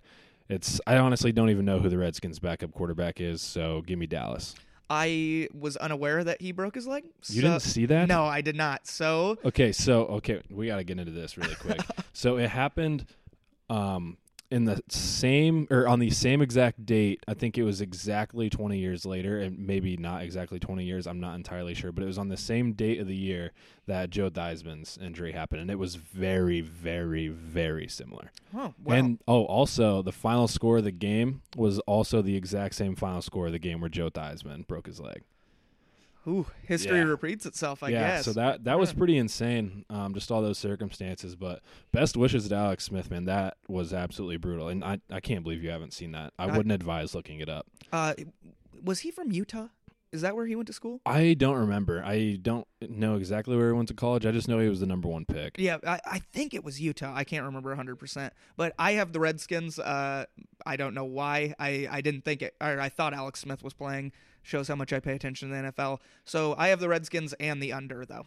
it's 0.49 0.81
I 0.87 0.97
honestly 0.97 1.31
don't 1.31 1.51
even 1.51 1.65
know 1.65 1.77
who 1.77 1.87
the 1.87 1.99
Redskins' 1.99 2.39
backup 2.39 2.71
quarterback 2.71 3.21
is. 3.21 3.43
So 3.43 3.83
give 3.85 3.99
me 3.99 4.07
Dallas. 4.07 4.55
I 4.93 5.47
was 5.57 5.77
unaware 5.77 6.21
that 6.21 6.41
he 6.41 6.51
broke 6.51 6.75
his 6.75 6.85
leg. 6.85 7.05
You 7.29 7.43
didn't 7.43 7.61
see 7.61 7.85
that? 7.85 8.09
No, 8.09 8.25
I 8.25 8.41
did 8.41 8.57
not. 8.57 8.85
So 8.85 9.37
okay, 9.45 9.71
so 9.71 10.01
okay, 10.07 10.41
we 10.49 10.67
got 10.67 10.77
to 10.77 10.83
get 10.83 10.99
into 10.99 11.13
this 11.13 11.37
really 11.37 11.55
quick. 11.55 11.79
so 12.13 12.35
it 12.35 12.49
happened 12.49 13.05
um, 13.69 14.17
in 14.51 14.65
the 14.65 14.81
same 14.89 15.65
or 15.71 15.87
on 15.87 15.99
the 15.99 16.09
same 16.09 16.41
exact 16.41 16.85
date. 16.85 17.23
I 17.27 17.33
think 17.33 17.57
it 17.57 17.63
was 17.63 17.81
exactly 17.81 18.49
20 18.49 18.77
years 18.77 19.05
later, 19.05 19.39
and 19.39 19.57
maybe 19.57 19.95
not 19.97 20.23
exactly 20.23 20.59
20 20.59 20.83
years. 20.83 21.07
I'm 21.07 21.19
not 21.19 21.35
entirely 21.35 21.73
sure, 21.73 21.91
but 21.91 22.03
it 22.03 22.07
was 22.07 22.17
on 22.17 22.27
the 22.27 22.37
same 22.37 22.73
date 22.73 22.99
of 22.99 23.07
the 23.07 23.15
year 23.15 23.51
that 23.87 24.09
Joe 24.09 24.29
Theismann's 24.29 24.97
injury 25.01 25.31
happened, 25.31 25.61
and 25.61 25.71
it 25.71 25.79
was 25.79 25.95
very, 25.95 26.61
very, 26.61 27.29
very 27.29 27.87
similar. 27.87 28.31
Oh, 28.53 28.73
wow. 28.83 28.95
And 28.95 29.19
oh, 29.27 29.45
also 29.45 30.01
the 30.01 30.11
final 30.11 30.47
score 30.47 30.79
of 30.79 30.83
the 30.83 30.91
game 30.91 31.41
was 31.55 31.79
also 31.79 32.21
the 32.21 32.35
exact 32.35 32.75
same 32.75 32.95
final 32.95 33.21
score 33.21 33.47
of 33.47 33.53
the 33.53 33.59
game 33.59 33.79
where 33.79 33.89
Joe 33.89 34.09
Theismann 34.09 34.67
broke 34.67 34.87
his 34.87 34.99
leg. 34.99 35.23
Ooh, 36.27 36.45
history 36.63 36.99
yeah. 36.99 37.05
repeats 37.05 37.45
itself, 37.45 37.81
I 37.81 37.91
guess. 37.91 37.99
yeah, 37.99 38.15
guess. 38.17 38.25
so 38.25 38.33
that 38.33 38.63
that 38.65 38.71
yeah. 38.71 38.75
was 38.75 38.93
pretty 38.93 39.17
insane, 39.17 39.85
um, 39.89 40.13
just 40.13 40.31
all 40.31 40.41
those 40.41 40.59
circumstances. 40.59 41.35
But 41.35 41.61
best 41.91 42.15
wishes 42.15 42.47
to 42.49 42.55
Alex 42.55 42.83
Smith, 42.83 43.09
man. 43.09 43.25
That 43.25 43.57
was 43.67 43.93
absolutely 43.93 44.37
brutal, 44.37 44.67
and 44.67 44.83
I 44.83 44.99
I 45.09 45.19
can't 45.19 45.43
believe 45.43 45.63
you 45.63 45.71
haven't 45.71 45.93
seen 45.93 46.11
that. 46.11 46.33
I, 46.37 46.45
I 46.45 46.57
wouldn't 46.57 46.73
advise 46.73 47.15
looking 47.15 47.39
it 47.39 47.49
up. 47.49 47.65
Uh, 47.91 48.13
was 48.83 48.99
he 48.99 49.11
from 49.11 49.31
Utah? 49.31 49.67
Is 50.11 50.21
that 50.21 50.35
where 50.35 50.45
he 50.45 50.57
went 50.57 50.67
to 50.67 50.73
school? 50.73 50.99
I 51.05 51.35
don't 51.35 51.55
remember. 51.55 52.03
I 52.03 52.37
don't 52.41 52.67
know 52.81 53.15
exactly 53.15 53.55
where 53.55 53.67
he 53.67 53.73
went 53.73 53.87
to 53.87 53.93
college. 53.93 54.25
I 54.25 54.31
just 54.31 54.49
know 54.49 54.59
he 54.59 54.67
was 54.67 54.81
the 54.81 54.85
number 54.85 55.07
one 55.07 55.23
pick. 55.23 55.55
Yeah, 55.57 55.77
I, 55.87 56.01
I 56.05 56.19
think 56.19 56.53
it 56.53 56.65
was 56.65 56.81
Utah. 56.81 57.13
I 57.15 57.23
can't 57.23 57.45
remember 57.45 57.73
100%. 57.73 58.31
But 58.57 58.73
I 58.77 58.93
have 58.93 59.13
the 59.13 59.21
Redskins. 59.21 59.79
Uh, 59.79 60.25
I 60.65 60.75
don't 60.75 60.93
know 60.93 61.05
why. 61.05 61.55
I, 61.59 61.87
I 61.89 62.01
didn't 62.01 62.25
think 62.25 62.41
it, 62.41 62.55
or 62.59 62.77
I 62.81 62.89
thought 62.89 63.13
Alex 63.13 63.39
Smith 63.39 63.63
was 63.63 63.73
playing. 63.73 64.11
Shows 64.43 64.67
how 64.67 64.75
much 64.75 64.91
I 64.91 64.99
pay 64.99 65.13
attention 65.13 65.49
to 65.49 65.55
the 65.55 65.71
NFL. 65.71 65.99
So 66.25 66.55
I 66.57 66.69
have 66.69 66.79
the 66.79 66.89
Redskins 66.89 67.33
and 67.33 67.61
the 67.61 67.73
under, 67.73 68.05
though. 68.05 68.25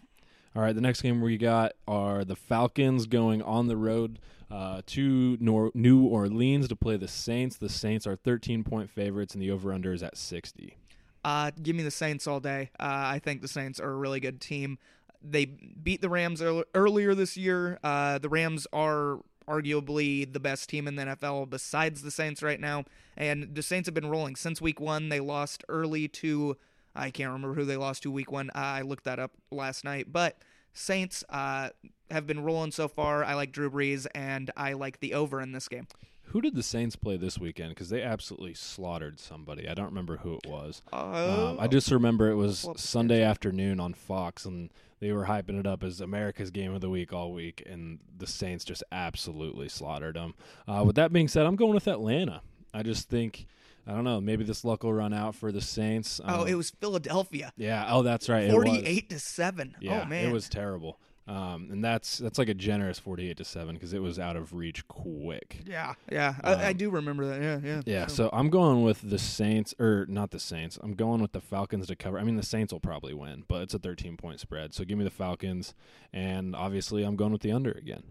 All 0.56 0.62
right, 0.62 0.72
the 0.74 0.80
next 0.80 1.02
game 1.02 1.20
we 1.20 1.36
got 1.36 1.72
are 1.88 2.24
the 2.24 2.36
Falcons 2.36 3.06
going 3.06 3.42
on 3.42 3.66
the 3.66 3.76
road 3.76 4.20
uh, 4.50 4.82
to 4.86 5.36
Nor- 5.40 5.72
New 5.74 6.04
Orleans 6.04 6.68
to 6.68 6.76
play 6.76 6.96
the 6.96 7.08
Saints. 7.08 7.56
The 7.56 7.68
Saints 7.68 8.06
are 8.06 8.14
13 8.14 8.62
point 8.62 8.88
favorites, 8.88 9.34
and 9.34 9.42
the 9.42 9.50
over 9.50 9.72
under 9.72 9.92
is 9.92 10.02
at 10.02 10.16
60. 10.16 10.76
Uh, 11.24 11.50
give 11.60 11.74
me 11.74 11.82
the 11.82 11.90
Saints 11.90 12.28
all 12.28 12.38
day. 12.38 12.70
Uh, 12.78 12.84
I 12.86 13.18
think 13.18 13.42
the 13.42 13.48
Saints 13.48 13.80
are 13.80 13.90
a 13.90 13.96
really 13.96 14.20
good 14.20 14.40
team. 14.40 14.78
They 15.20 15.46
beat 15.46 16.02
the 16.02 16.10
Rams 16.10 16.40
earlier 16.74 17.14
this 17.14 17.36
year. 17.36 17.78
Uh, 17.82 18.18
the 18.18 18.28
Rams 18.28 18.66
are 18.72 19.20
arguably 19.48 20.30
the 20.30 20.40
best 20.40 20.68
team 20.68 20.88
in 20.88 20.96
the 20.96 21.04
NFL 21.04 21.50
besides 21.50 22.02
the 22.02 22.10
Saints 22.10 22.42
right 22.42 22.60
now. 22.60 22.84
And 23.16 23.54
the 23.54 23.62
Saints 23.62 23.86
have 23.86 23.94
been 23.94 24.10
rolling 24.10 24.36
since 24.36 24.60
week 24.60 24.80
one. 24.80 25.08
They 25.08 25.20
lost 25.20 25.64
early 25.68 26.08
to, 26.08 26.56
I 26.94 27.10
can't 27.10 27.32
remember 27.32 27.54
who 27.54 27.64
they 27.64 27.76
lost 27.76 28.02
to 28.04 28.10
week 28.10 28.32
one. 28.32 28.50
I 28.54 28.82
looked 28.82 29.04
that 29.04 29.18
up 29.18 29.32
last 29.50 29.84
night. 29.84 30.12
But 30.12 30.38
Saints 30.72 31.22
uh, 31.28 31.70
have 32.10 32.26
been 32.26 32.42
rolling 32.42 32.72
so 32.72 32.88
far. 32.88 33.24
I 33.24 33.34
like 33.34 33.52
Drew 33.52 33.70
Brees, 33.70 34.06
and 34.14 34.50
I 34.56 34.72
like 34.72 35.00
the 35.00 35.14
over 35.14 35.40
in 35.40 35.52
this 35.52 35.68
game. 35.68 35.86
Who 36.28 36.40
did 36.40 36.54
the 36.54 36.62
Saints 36.62 36.96
play 36.96 37.16
this 37.16 37.38
weekend? 37.38 37.70
Because 37.70 37.90
they 37.90 38.02
absolutely 38.02 38.54
slaughtered 38.54 39.20
somebody. 39.20 39.68
I 39.68 39.74
don't 39.74 39.86
remember 39.86 40.16
who 40.18 40.34
it 40.34 40.46
was. 40.46 40.82
Uh, 40.92 41.50
um, 41.50 41.60
I 41.60 41.68
just 41.68 41.90
remember 41.90 42.30
it 42.30 42.34
was 42.36 42.66
Sunday 42.76 43.22
afternoon 43.22 43.78
on 43.78 43.94
Fox, 43.94 44.44
and 44.44 44.70
they 45.00 45.12
were 45.12 45.26
hyping 45.26 45.60
it 45.60 45.66
up 45.66 45.84
as 45.84 46.00
America's 46.00 46.50
game 46.50 46.74
of 46.74 46.80
the 46.80 46.90
week 46.90 47.12
all 47.12 47.32
week, 47.32 47.62
and 47.66 47.98
the 48.16 48.26
Saints 48.26 48.64
just 48.64 48.82
absolutely 48.90 49.68
slaughtered 49.68 50.16
them. 50.16 50.34
Uh, 50.66 50.82
with 50.84 50.96
that 50.96 51.12
being 51.12 51.28
said, 51.28 51.46
I'm 51.46 51.56
going 51.56 51.74
with 51.74 51.86
Atlanta. 51.86 52.42
I 52.72 52.82
just 52.82 53.08
think. 53.08 53.46
I 53.86 53.92
don't 53.92 54.04
know. 54.04 54.18
Maybe 54.18 54.44
this 54.44 54.64
luck 54.64 54.82
will 54.82 54.94
run 54.94 55.12
out 55.12 55.34
for 55.34 55.52
the 55.52 55.60
Saints. 55.60 56.18
Um, 56.24 56.40
oh, 56.40 56.44
it 56.44 56.54
was 56.54 56.70
Philadelphia. 56.70 57.52
Yeah. 57.56 57.84
Oh, 57.88 58.02
that's 58.02 58.30
right. 58.30 58.50
Forty-eight 58.50 59.10
to 59.10 59.18
seven. 59.18 59.76
Yeah, 59.78 60.02
oh 60.04 60.08
man, 60.08 60.26
it 60.26 60.32
was 60.32 60.48
terrible. 60.48 60.98
Um, 61.26 61.68
and 61.70 61.82
that's 61.82 62.18
that's 62.18 62.38
like 62.38 62.50
a 62.50 62.54
generous 62.54 62.98
forty-eight 62.98 63.38
to 63.38 63.44
seven 63.44 63.74
because 63.74 63.94
it 63.94 64.02
was 64.02 64.18
out 64.18 64.36
of 64.36 64.52
reach 64.52 64.86
quick. 64.88 65.62
Yeah, 65.64 65.94
yeah, 66.12 66.34
um, 66.44 66.58
I, 66.58 66.64
I, 66.64 66.70
um, 66.70 66.76
do 66.76 66.90
remember 66.90 67.26
that. 67.26 67.40
Yeah, 67.40 67.60
yeah. 67.64 67.82
Yeah. 67.86 68.06
So. 68.08 68.24
so 68.24 68.30
I'm 68.34 68.50
going 68.50 68.82
with 68.82 69.08
the 69.08 69.18
Saints, 69.18 69.74
or 69.78 70.04
not 70.06 70.32
the 70.32 70.38
Saints. 70.38 70.78
I'm 70.82 70.94
going 70.94 71.22
with 71.22 71.32
the 71.32 71.40
Falcons 71.40 71.86
to 71.86 71.96
cover. 71.96 72.18
I 72.18 72.24
mean, 72.24 72.36
the 72.36 72.42
Saints 72.42 72.74
will 72.74 72.80
probably 72.80 73.14
win, 73.14 73.44
but 73.48 73.62
it's 73.62 73.72
a 73.72 73.78
13 73.78 74.18
point 74.18 74.38
spread. 74.38 74.74
So 74.74 74.84
give 74.84 74.98
me 74.98 75.04
the 75.04 75.10
Falcons, 75.10 75.72
and 76.12 76.54
obviously 76.54 77.04
I'm 77.04 77.16
going 77.16 77.32
with 77.32 77.40
the 77.40 77.52
under 77.52 77.72
again. 77.72 78.02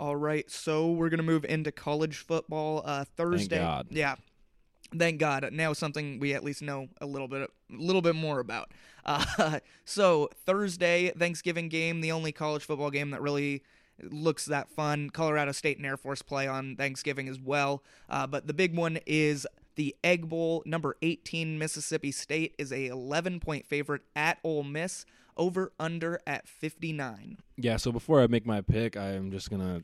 All 0.00 0.16
right, 0.16 0.50
so 0.50 0.90
we're 0.90 1.10
gonna 1.10 1.22
move 1.22 1.44
into 1.44 1.70
college 1.70 2.16
football. 2.16 2.82
Uh, 2.84 3.04
Thursday. 3.16 3.58
God. 3.58 3.86
Yeah. 3.90 4.16
Thank 4.98 5.20
God. 5.20 5.48
Now 5.52 5.72
something 5.72 6.18
we 6.18 6.34
at 6.34 6.42
least 6.42 6.62
know 6.62 6.88
a 7.00 7.06
little 7.06 7.28
bit, 7.28 7.42
a 7.42 7.76
little 7.76 8.02
bit 8.02 8.16
more 8.16 8.40
about. 8.40 8.72
Uh, 9.10 9.58
so 9.84 10.30
Thursday, 10.46 11.10
Thanksgiving 11.10 11.68
game, 11.68 12.00
the 12.00 12.12
only 12.12 12.32
college 12.32 12.64
football 12.64 12.90
game 12.90 13.10
that 13.10 13.20
really 13.20 13.62
looks 14.02 14.46
that 14.46 14.70
fun. 14.70 15.10
Colorado 15.10 15.52
State 15.52 15.76
and 15.76 15.86
Air 15.86 15.96
Force 15.96 16.22
play 16.22 16.46
on 16.46 16.76
Thanksgiving 16.76 17.28
as 17.28 17.38
well. 17.38 17.82
Uh, 18.08 18.26
but 18.26 18.46
the 18.46 18.54
big 18.54 18.74
one 18.74 18.98
is 19.06 19.46
the 19.74 19.94
Egg 20.04 20.28
Bowl. 20.28 20.62
Number 20.64 20.96
18 21.02 21.58
Mississippi 21.58 22.12
State 22.12 22.54
is 22.58 22.72
a 22.72 22.86
11 22.86 23.40
point 23.40 23.66
favorite 23.66 24.02
at 24.14 24.38
Ole 24.44 24.64
Miss. 24.64 25.04
Over 25.36 25.72
under 25.80 26.20
at 26.26 26.46
59. 26.46 27.38
Yeah, 27.56 27.78
so 27.78 27.92
before 27.92 28.20
I 28.20 28.26
make 28.26 28.44
my 28.44 28.60
pick, 28.60 28.96
I 28.96 29.12
am 29.12 29.30
just 29.30 29.48
going 29.48 29.62
to 29.62 29.82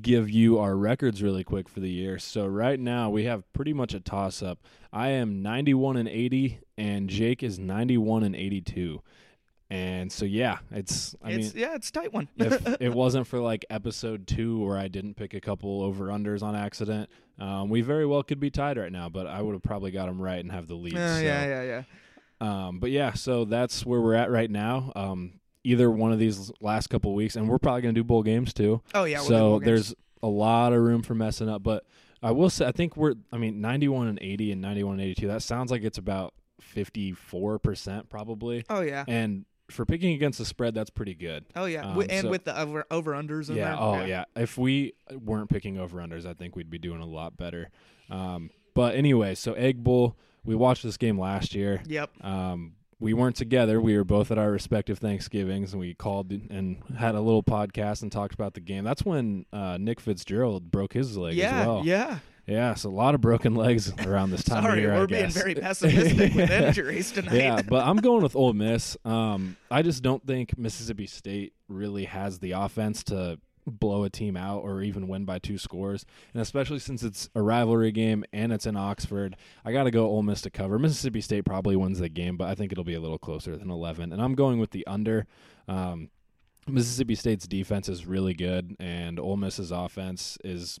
give 0.00 0.30
you 0.30 0.58
our 0.58 0.76
records 0.76 1.22
really 1.22 1.44
quick 1.44 1.68
for 1.68 1.80
the 1.80 1.90
year. 1.90 2.18
So 2.18 2.46
right 2.46 2.78
now 2.78 3.10
we 3.10 3.24
have 3.24 3.50
pretty 3.52 3.72
much 3.72 3.94
a 3.94 4.00
toss 4.00 4.42
up. 4.42 4.58
I 4.92 5.08
am 5.08 5.42
91 5.42 5.96
and 5.96 6.08
80 6.08 6.60
and 6.78 7.08
Jake 7.08 7.42
is 7.42 7.58
91 7.58 8.22
and 8.22 8.34
82. 8.34 9.02
And 9.70 10.12
so 10.12 10.24
yeah, 10.24 10.58
it's 10.70 11.16
I 11.22 11.32
it's, 11.32 11.54
mean 11.54 11.62
yeah, 11.62 11.74
it's 11.74 11.88
a 11.88 11.92
tight 11.92 12.12
one. 12.12 12.28
if 12.36 12.66
it 12.80 12.92
wasn't 12.92 13.26
for 13.26 13.40
like 13.40 13.64
episode 13.70 14.26
2 14.26 14.64
where 14.64 14.78
I 14.78 14.88
didn't 14.88 15.14
pick 15.14 15.34
a 15.34 15.40
couple 15.40 15.82
over 15.82 16.06
unders 16.06 16.42
on 16.42 16.54
accident, 16.54 17.10
um, 17.38 17.68
we 17.68 17.80
very 17.80 18.06
well 18.06 18.22
could 18.22 18.40
be 18.40 18.50
tied 18.50 18.78
right 18.78 18.92
now, 18.92 19.08
but 19.08 19.26
I 19.26 19.42
would 19.42 19.52
have 19.52 19.62
probably 19.62 19.90
got 19.90 20.06
them 20.06 20.20
right 20.20 20.38
and 20.38 20.52
have 20.52 20.68
the 20.68 20.74
lead. 20.76 20.96
Uh, 20.96 21.16
so. 21.16 21.22
yeah, 21.22 21.46
yeah, 21.46 21.62
yeah. 21.62 21.82
Um, 22.40 22.78
but 22.78 22.90
yeah, 22.90 23.14
so 23.14 23.44
that's 23.44 23.86
where 23.86 24.00
we're 24.00 24.14
at 24.14 24.30
right 24.30 24.50
now. 24.50 24.92
Um, 24.94 25.40
either 25.64 25.90
one 25.90 26.12
of 26.12 26.18
these 26.18 26.52
last 26.60 26.88
couple 26.88 27.14
weeks, 27.14 27.34
and 27.34 27.48
we're 27.48 27.58
probably 27.58 27.82
going 27.82 27.94
to 27.94 27.98
do 27.98 28.04
bowl 28.04 28.22
games 28.22 28.52
too. 28.52 28.82
Oh 28.94 29.04
yeah. 29.04 29.20
so 29.20 29.58
there's 29.58 29.94
a 30.22 30.28
lot 30.28 30.72
of 30.72 30.80
room 30.80 31.02
for 31.02 31.14
messing 31.14 31.48
up. 31.48 31.62
But 31.62 31.84
I 32.22 32.30
will 32.30 32.50
say, 32.50 32.66
I 32.66 32.72
think 32.72 32.96
we're, 32.96 33.14
I 33.32 33.38
mean, 33.38 33.60
91 33.60 34.08
and 34.08 34.18
80 34.20 34.52
and 34.52 34.60
91 34.60 34.92
and 34.94 35.02
82. 35.02 35.26
That 35.26 35.42
sounds 35.42 35.70
like 35.70 35.82
it's 35.82 35.98
about 35.98 36.34
54 36.60 37.58
percent 37.58 38.08
probably. 38.08 38.64
Oh 38.70 38.80
yeah. 38.80 39.04
And 39.08 39.44
for 39.70 39.84
picking 39.86 40.14
against 40.14 40.38
the 40.38 40.44
spread, 40.44 40.74
that's 40.74 40.90
pretty 40.90 41.14
good. 41.14 41.46
Oh 41.56 41.64
yeah. 41.64 41.90
um, 41.90 42.00
and 42.08 42.22
so- 42.22 42.30
with 42.30 42.44
the 42.44 42.58
over 42.58 42.84
over 42.90 43.12
unders 43.12 43.48
yeah. 43.48 43.54
there. 43.54 43.76
Oh 43.78 44.04
yeah. 44.04 44.24
If 44.36 44.58
we 44.58 44.92
weren't 45.12 45.50
picking 45.50 45.78
over 45.78 45.98
unders, 45.98 46.26
I 46.26 46.34
think 46.34 46.56
we'd 46.56 46.70
be 46.70 46.78
doing 46.78 47.00
a 47.00 47.06
lot 47.06 47.36
better. 47.36 47.70
Um, 48.10 48.50
but 48.74 48.94
anyway, 48.94 49.34
so 49.34 49.54
Egg 49.54 49.82
Bowl. 49.82 50.16
We 50.46 50.54
watched 50.54 50.82
this 50.82 50.98
game 50.98 51.18
last 51.18 51.54
year. 51.54 51.82
Yep. 51.86 52.22
Um, 52.22 52.74
we 53.04 53.12
weren't 53.12 53.36
together. 53.36 53.82
We 53.82 53.98
were 53.98 54.04
both 54.04 54.30
at 54.30 54.38
our 54.38 54.50
respective 54.50 54.98
Thanksgivings, 54.98 55.74
and 55.74 55.80
we 55.80 55.92
called 55.92 56.32
and 56.32 56.82
had 56.96 57.14
a 57.14 57.20
little 57.20 57.42
podcast 57.42 58.00
and 58.00 58.10
talked 58.10 58.32
about 58.32 58.54
the 58.54 58.60
game. 58.60 58.82
That's 58.82 59.04
when 59.04 59.44
uh, 59.52 59.76
Nick 59.78 60.00
Fitzgerald 60.00 60.70
broke 60.70 60.94
his 60.94 61.14
leg 61.14 61.34
yeah. 61.34 61.60
as 61.60 61.66
well. 61.66 61.82
Yeah. 61.84 62.18
Yeah, 62.46 62.74
so 62.74 62.88
a 62.88 62.92
lot 62.92 63.14
of 63.14 63.20
broken 63.22 63.54
legs 63.54 63.92
around 64.06 64.30
this 64.30 64.42
time 64.42 64.62
Sorry, 64.62 64.78
of 64.78 64.82
year. 64.82 64.94
I 64.94 64.98
we're 64.98 65.06
being 65.06 65.24
guess. 65.24 65.34
very 65.34 65.54
pessimistic 65.54 66.34
with 66.34 66.50
injuries 66.50 67.12
tonight. 67.12 67.34
yeah, 67.34 67.62
but 67.62 67.86
I'm 67.86 67.96
going 67.96 68.22
with 68.22 68.36
Ole 68.36 68.52
Miss. 68.52 68.98
Um, 69.04 69.56
I 69.70 69.82
just 69.82 70.02
don't 70.02 70.26
think 70.26 70.56
Mississippi 70.58 71.06
State 71.06 71.54
really 71.68 72.04
has 72.04 72.38
the 72.38 72.52
offense 72.52 73.02
to 73.04 73.38
blow 73.66 74.04
a 74.04 74.10
team 74.10 74.36
out 74.36 74.60
or 74.60 74.82
even 74.82 75.08
win 75.08 75.24
by 75.24 75.38
two 75.38 75.58
scores. 75.58 76.04
And 76.32 76.42
especially 76.42 76.78
since 76.78 77.02
it's 77.02 77.30
a 77.34 77.42
rivalry 77.42 77.92
game 77.92 78.24
and 78.32 78.52
it's 78.52 78.66
in 78.66 78.76
Oxford, 78.76 79.36
I 79.64 79.72
got 79.72 79.84
to 79.84 79.90
go 79.90 80.06
Ole 80.06 80.22
Miss 80.22 80.42
to 80.42 80.50
cover. 80.50 80.78
Mississippi 80.78 81.20
State 81.20 81.44
probably 81.44 81.76
wins 81.76 81.98
the 81.98 82.08
game, 82.08 82.36
but 82.36 82.48
I 82.48 82.54
think 82.54 82.72
it'll 82.72 82.84
be 82.84 82.94
a 82.94 83.00
little 83.00 83.18
closer 83.18 83.56
than 83.56 83.70
11. 83.70 84.12
And 84.12 84.20
I'm 84.20 84.34
going 84.34 84.58
with 84.58 84.70
the 84.70 84.86
under. 84.86 85.26
Um, 85.68 86.10
Mississippi 86.66 87.14
State's 87.14 87.46
defense 87.46 87.88
is 87.88 88.06
really 88.06 88.32
good, 88.32 88.74
and 88.80 89.20
Ole 89.20 89.36
Miss's 89.36 89.70
offense 89.70 90.38
is 90.42 90.80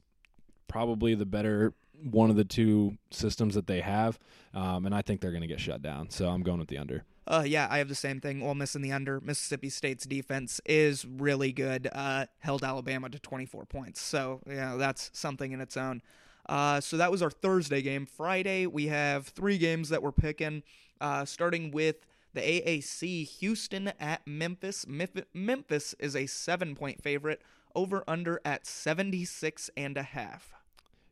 probably 0.66 1.14
the 1.14 1.26
better 1.26 1.74
one 2.02 2.30
of 2.30 2.36
the 2.36 2.44
two 2.44 2.96
systems 3.10 3.54
that 3.54 3.66
they 3.66 3.80
have. 3.80 4.18
Um, 4.54 4.86
and 4.86 4.94
I 4.94 5.02
think 5.02 5.20
they're 5.20 5.30
going 5.30 5.42
to 5.42 5.46
get 5.46 5.60
shut 5.60 5.82
down. 5.82 6.10
So 6.10 6.28
I'm 6.28 6.42
going 6.42 6.58
with 6.58 6.68
the 6.68 6.78
under. 6.78 7.04
Uh, 7.26 7.44
yeah, 7.46 7.66
I 7.70 7.78
have 7.78 7.88
the 7.88 7.94
same 7.94 8.20
thing. 8.20 8.42
Ole 8.42 8.54
Miss 8.54 8.76
in 8.76 8.82
the 8.82 8.92
under. 8.92 9.20
Mississippi 9.20 9.70
State's 9.70 10.04
defense 10.04 10.60
is 10.66 11.06
really 11.06 11.52
good. 11.52 11.88
Uh, 11.92 12.26
held 12.40 12.62
Alabama 12.62 13.08
to 13.08 13.18
24 13.18 13.64
points. 13.64 14.00
So, 14.00 14.40
yeah, 14.46 14.76
that's 14.76 15.10
something 15.14 15.52
in 15.52 15.60
its 15.60 15.76
own. 15.76 16.02
Uh, 16.46 16.80
so 16.80 16.98
that 16.98 17.10
was 17.10 17.22
our 17.22 17.30
Thursday 17.30 17.80
game. 17.80 18.04
Friday, 18.04 18.66
we 18.66 18.88
have 18.88 19.28
three 19.28 19.56
games 19.56 19.88
that 19.88 20.02
we're 20.02 20.12
picking, 20.12 20.62
uh, 21.00 21.24
starting 21.24 21.70
with 21.70 22.06
the 22.34 22.40
AAC 22.40 23.26
Houston 23.38 23.92
at 23.98 24.26
Memphis. 24.26 24.84
Mif- 24.84 25.24
Memphis 25.32 25.94
is 25.98 26.14
a 26.14 26.26
seven 26.26 26.74
point 26.74 27.02
favorite, 27.02 27.40
over 27.74 28.04
under 28.06 28.40
at 28.44 28.66
76 28.66 29.70
and 29.76 29.96
a 29.96 30.02
half. 30.02 30.52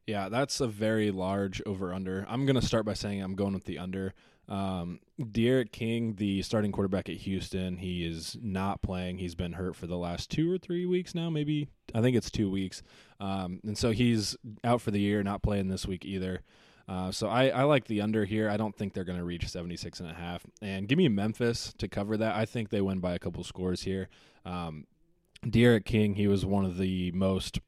Yeah, 0.07 0.29
that's 0.29 0.61
a 0.61 0.67
very 0.67 1.11
large 1.11 1.63
over 1.65 1.95
under. 1.95 2.27
I'm 2.29 2.45
going 2.45 2.61
to 2.61 2.67
start 2.67 2.85
by 2.85 2.95
saying 2.95 3.23
I'm 3.23 3.35
going 3.35 3.55
with 3.55 3.65
the 3.65 3.79
under. 3.79 4.15
Um, 4.53 5.01
D'Eriq 5.19 5.73
King, 5.73 6.17
the 6.17 6.43
starting 6.43 6.73
quarterback 6.73 7.09
at 7.09 7.17
Houston, 7.17 7.79
he 7.79 8.05
is 8.05 8.37
not 8.43 8.83
playing. 8.83 9.17
He's 9.17 9.35
been 9.35 9.55
hurt 9.55 9.75
for 9.75 9.87
the 9.87 9.97
last 9.97 10.31
two 10.31 10.53
or 10.53 10.59
three 10.59 10.85
weeks 10.85 11.15
now, 11.15 11.31
maybe. 11.31 11.69
I 11.95 12.03
think 12.03 12.19
it's 12.19 12.31
two 12.31 12.51
weeks. 12.51 12.83
Um, 13.19 13.61
and 13.65 13.79
so 13.79 13.93
he's 13.93 14.37
out 14.63 14.83
for 14.83 14.91
the 14.91 15.01
year, 15.01 15.23
not 15.23 15.43
playing 15.43 15.69
this 15.69 15.87
week 15.87 16.05
either. 16.05 16.43
Uh, 16.87 17.11
so 17.11 17.29
I, 17.29 17.49
I 17.49 17.63
like 17.63 17.87
the 17.87 18.03
under 18.03 18.27
here. 18.27 18.51
I 18.51 18.59
don't 18.59 18.77
think 18.77 18.93
they're 18.93 19.05
going 19.05 19.19
to 19.19 19.25
reach 19.25 19.49
76 19.49 20.01
and 20.01 20.11
a 20.11 20.15
half. 20.15 20.45
And 20.61 20.87
give 20.87 20.99
me 20.99 21.09
Memphis 21.09 21.73
to 21.79 21.89
cover 21.89 22.19
that. 22.19 22.37
I 22.37 22.45
think 22.45 22.69
they 22.69 22.83
win 22.83 22.99
by 22.99 23.15
a 23.15 23.19
couple 23.19 23.43
scores 23.45 23.85
here. 23.85 24.11
Um, 24.45 24.87
D'Eriq 25.49 25.87
King, 25.87 26.15
he 26.15 26.29
was 26.29 26.45
one 26.45 26.67
of 26.67 26.77
the 26.77 27.11
most 27.13 27.59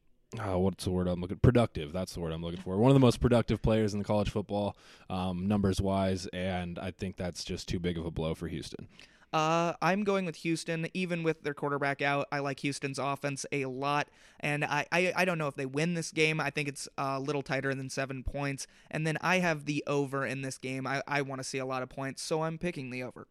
oh, 0.43 0.59
what's 0.59 0.85
the 0.85 0.91
word 0.91 1.09
I'm 1.09 1.21
looking 1.21 1.39
productive. 1.39 1.93
That's 1.93 2.15
the 2.15 2.21
word 2.21 2.33
I'm 2.33 2.43
looking 2.43 2.61
for. 2.61 2.77
One 2.77 2.91
of 2.91 2.95
the 2.95 3.01
most 3.01 3.21
productive 3.21 3.63
players 3.63 3.93
in 3.93 3.99
the 3.99 4.05
college 4.05 4.31
football, 4.31 4.77
um, 5.11 5.47
numbers 5.47 5.81
wise, 5.81 6.27
and 6.29 6.79
I 6.79 6.91
think 6.91 7.17
that's 7.17 7.45
just 7.45 7.69
too 7.69 7.79
big 7.79 7.99
of 7.99 8.07
a 8.07 8.11
blow 8.11 8.35
for 8.35 8.49
Houston. 8.49 8.89
Uh, 9.35 9.75
I'm 9.83 10.05
going 10.05 10.27
with 10.27 10.37
Houston, 10.37 10.87
even 10.95 11.25
with 11.25 11.43
their 11.43 11.55
quarterback 11.55 12.01
out. 12.01 12.29
I 12.31 12.39
like 12.39 12.61
Houston's 12.61 13.01
offense 13.01 13.45
a 13.51 13.65
lot, 13.65 14.07
and 14.39 14.65
I, 14.65 14.87
I, 14.93 15.13
I 15.17 15.25
don't 15.25 15.39
know 15.39 15.49
if 15.49 15.57
they 15.57 15.67
win 15.67 15.95
this 15.95 16.13
game. 16.13 16.41
I 16.41 16.51
think 16.51 16.69
it's 16.69 16.89
a 16.97 17.19
little 17.19 17.43
tighter 17.43 17.75
than 17.75 17.91
seven 17.91 18.23
points. 18.23 18.69
And 18.93 19.05
then 19.05 19.19
I 19.23 19.41
have 19.41 19.65
the 19.65 19.83
over 19.89 20.25
in 20.25 20.43
this 20.43 20.57
game. 20.57 20.87
I, 20.87 21.03
I 21.09 21.23
want 21.23 21.41
to 21.41 21.45
see 21.45 21.59
a 21.59 21.67
lot 21.67 21.83
of 21.83 21.89
points, 21.89 22.23
so 22.23 22.45
I'm 22.45 22.59
picking 22.59 22.91
the 22.91 23.03
over. 23.03 23.27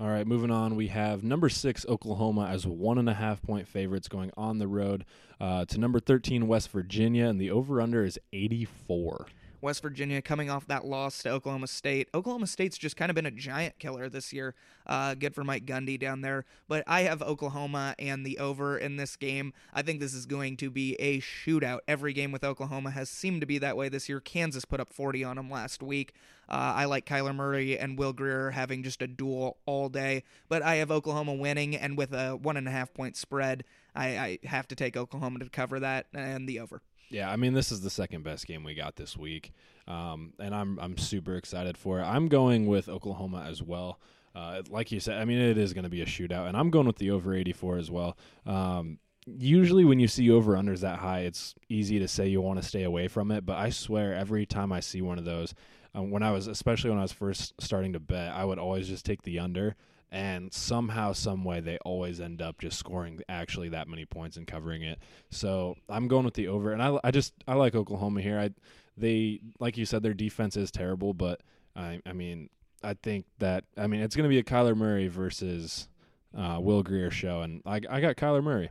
All 0.00 0.08
right, 0.08 0.26
moving 0.26 0.50
on. 0.50 0.76
We 0.76 0.86
have 0.86 1.22
number 1.22 1.50
six 1.50 1.84
Oklahoma 1.86 2.46
as 2.46 2.66
one 2.66 2.96
and 2.96 3.06
a 3.06 3.12
half 3.12 3.42
point 3.42 3.68
favorites 3.68 4.08
going 4.08 4.30
on 4.34 4.58
the 4.58 4.66
road 4.66 5.04
uh, 5.38 5.66
to 5.66 5.78
number 5.78 6.00
thirteen 6.00 6.48
West 6.48 6.70
Virginia, 6.70 7.26
and 7.26 7.38
the 7.38 7.50
over 7.50 7.82
under 7.82 8.02
is 8.02 8.18
eighty 8.32 8.64
four. 8.64 9.26
West 9.60 9.82
Virginia 9.82 10.22
coming 10.22 10.50
off 10.50 10.66
that 10.66 10.84
loss 10.84 11.22
to 11.22 11.30
Oklahoma 11.30 11.66
State. 11.66 12.08
Oklahoma 12.14 12.46
State's 12.46 12.78
just 12.78 12.96
kind 12.96 13.10
of 13.10 13.14
been 13.14 13.26
a 13.26 13.30
giant 13.30 13.78
killer 13.78 14.08
this 14.08 14.32
year. 14.32 14.54
Uh, 14.86 15.14
good 15.14 15.34
for 15.34 15.44
Mike 15.44 15.66
Gundy 15.66 15.98
down 15.98 16.22
there. 16.22 16.44
But 16.68 16.84
I 16.86 17.02
have 17.02 17.22
Oklahoma 17.22 17.94
and 17.98 18.24
the 18.24 18.38
over 18.38 18.78
in 18.78 18.96
this 18.96 19.16
game. 19.16 19.52
I 19.74 19.82
think 19.82 20.00
this 20.00 20.14
is 20.14 20.26
going 20.26 20.56
to 20.58 20.70
be 20.70 20.94
a 20.94 21.20
shootout. 21.20 21.80
Every 21.86 22.12
game 22.12 22.32
with 22.32 22.44
Oklahoma 22.44 22.90
has 22.90 23.10
seemed 23.10 23.40
to 23.42 23.46
be 23.46 23.58
that 23.58 23.76
way 23.76 23.88
this 23.88 24.08
year. 24.08 24.20
Kansas 24.20 24.64
put 24.64 24.80
up 24.80 24.92
40 24.92 25.24
on 25.24 25.36
them 25.36 25.50
last 25.50 25.82
week. 25.82 26.14
Uh, 26.48 26.72
I 26.74 26.84
like 26.86 27.06
Kyler 27.06 27.34
Murray 27.34 27.78
and 27.78 27.96
Will 27.96 28.12
Grier 28.12 28.50
having 28.50 28.82
just 28.82 29.02
a 29.02 29.06
duel 29.06 29.58
all 29.66 29.88
day. 29.88 30.24
But 30.48 30.62
I 30.62 30.76
have 30.76 30.90
Oklahoma 30.90 31.34
winning, 31.34 31.76
and 31.76 31.96
with 31.96 32.12
a 32.12 32.32
one 32.36 32.56
and 32.56 32.66
a 32.66 32.72
half 32.72 32.92
point 32.92 33.16
spread, 33.16 33.62
I, 33.94 34.06
I 34.18 34.38
have 34.44 34.66
to 34.68 34.74
take 34.74 34.96
Oklahoma 34.96 35.38
to 35.40 35.48
cover 35.48 35.78
that 35.80 36.06
and 36.12 36.48
the 36.48 36.58
over. 36.58 36.82
Yeah, 37.10 37.30
I 37.30 37.36
mean 37.36 37.52
this 37.54 37.72
is 37.72 37.80
the 37.80 37.90
second 37.90 38.22
best 38.22 38.46
game 38.46 38.62
we 38.62 38.74
got 38.74 38.94
this 38.96 39.16
week, 39.16 39.52
um, 39.88 40.32
and 40.38 40.54
I'm 40.54 40.78
I'm 40.78 40.96
super 40.96 41.34
excited 41.34 41.76
for 41.76 41.98
it. 41.98 42.04
I'm 42.04 42.28
going 42.28 42.66
with 42.66 42.88
Oklahoma 42.88 43.46
as 43.48 43.62
well. 43.62 43.98
Uh, 44.34 44.62
like 44.70 44.92
you 44.92 45.00
said, 45.00 45.20
I 45.20 45.24
mean 45.24 45.38
it 45.38 45.58
is 45.58 45.72
going 45.72 45.84
to 45.84 45.90
be 45.90 46.02
a 46.02 46.06
shootout, 46.06 46.46
and 46.46 46.56
I'm 46.56 46.70
going 46.70 46.86
with 46.86 46.98
the 46.98 47.10
over 47.10 47.34
84 47.34 47.78
as 47.78 47.90
well. 47.90 48.16
Um, 48.46 49.00
usually 49.26 49.84
when 49.84 49.98
you 49.98 50.06
see 50.06 50.30
over 50.30 50.54
unders 50.54 50.80
that 50.80 51.00
high, 51.00 51.20
it's 51.20 51.56
easy 51.68 51.98
to 51.98 52.06
say 52.06 52.28
you 52.28 52.40
want 52.40 52.62
to 52.62 52.66
stay 52.66 52.84
away 52.84 53.08
from 53.08 53.32
it. 53.32 53.44
But 53.44 53.58
I 53.58 53.70
swear, 53.70 54.14
every 54.14 54.46
time 54.46 54.72
I 54.72 54.78
see 54.78 55.02
one 55.02 55.18
of 55.18 55.24
those, 55.24 55.52
um, 55.96 56.12
when 56.12 56.22
I 56.22 56.30
was 56.30 56.46
especially 56.46 56.90
when 56.90 57.00
I 57.00 57.02
was 57.02 57.12
first 57.12 57.54
starting 57.60 57.92
to 57.94 58.00
bet, 58.00 58.32
I 58.32 58.44
would 58.44 58.60
always 58.60 58.86
just 58.86 59.04
take 59.04 59.22
the 59.22 59.40
under 59.40 59.74
and 60.10 60.52
somehow 60.52 61.12
some 61.12 61.44
way 61.44 61.60
they 61.60 61.78
always 61.78 62.20
end 62.20 62.42
up 62.42 62.58
just 62.58 62.78
scoring 62.78 63.20
actually 63.28 63.68
that 63.70 63.88
many 63.88 64.04
points 64.04 64.36
and 64.36 64.46
covering 64.46 64.82
it. 64.82 64.98
So 65.30 65.76
i'm 65.88 66.08
going 66.08 66.24
with 66.24 66.34
the 66.34 66.48
over 66.48 66.72
and 66.72 66.82
i, 66.82 66.98
I 67.04 67.10
just 67.10 67.32
i 67.46 67.54
like 67.54 67.74
oklahoma 67.74 68.20
here. 68.20 68.38
I 68.38 68.50
they 68.96 69.40
like 69.58 69.76
you 69.76 69.86
said 69.86 70.02
their 70.02 70.14
defense 70.14 70.56
is 70.56 70.70
terrible 70.70 71.14
but 71.14 71.40
i 71.74 72.00
i 72.04 72.12
mean 72.12 72.50
i 72.82 72.92
think 72.94 73.24
that 73.38 73.64
i 73.78 73.86
mean 73.86 74.00
it's 74.00 74.16
going 74.16 74.24
to 74.24 74.28
be 74.28 74.38
a 74.38 74.42
kyler 74.42 74.76
murray 74.76 75.08
versus 75.08 75.88
uh, 76.36 76.58
will 76.60 76.82
grier 76.82 77.10
show 77.10 77.40
and 77.40 77.62
i, 77.64 77.80
I 77.88 78.00
got 78.00 78.16
kyler 78.16 78.42
murray. 78.42 78.70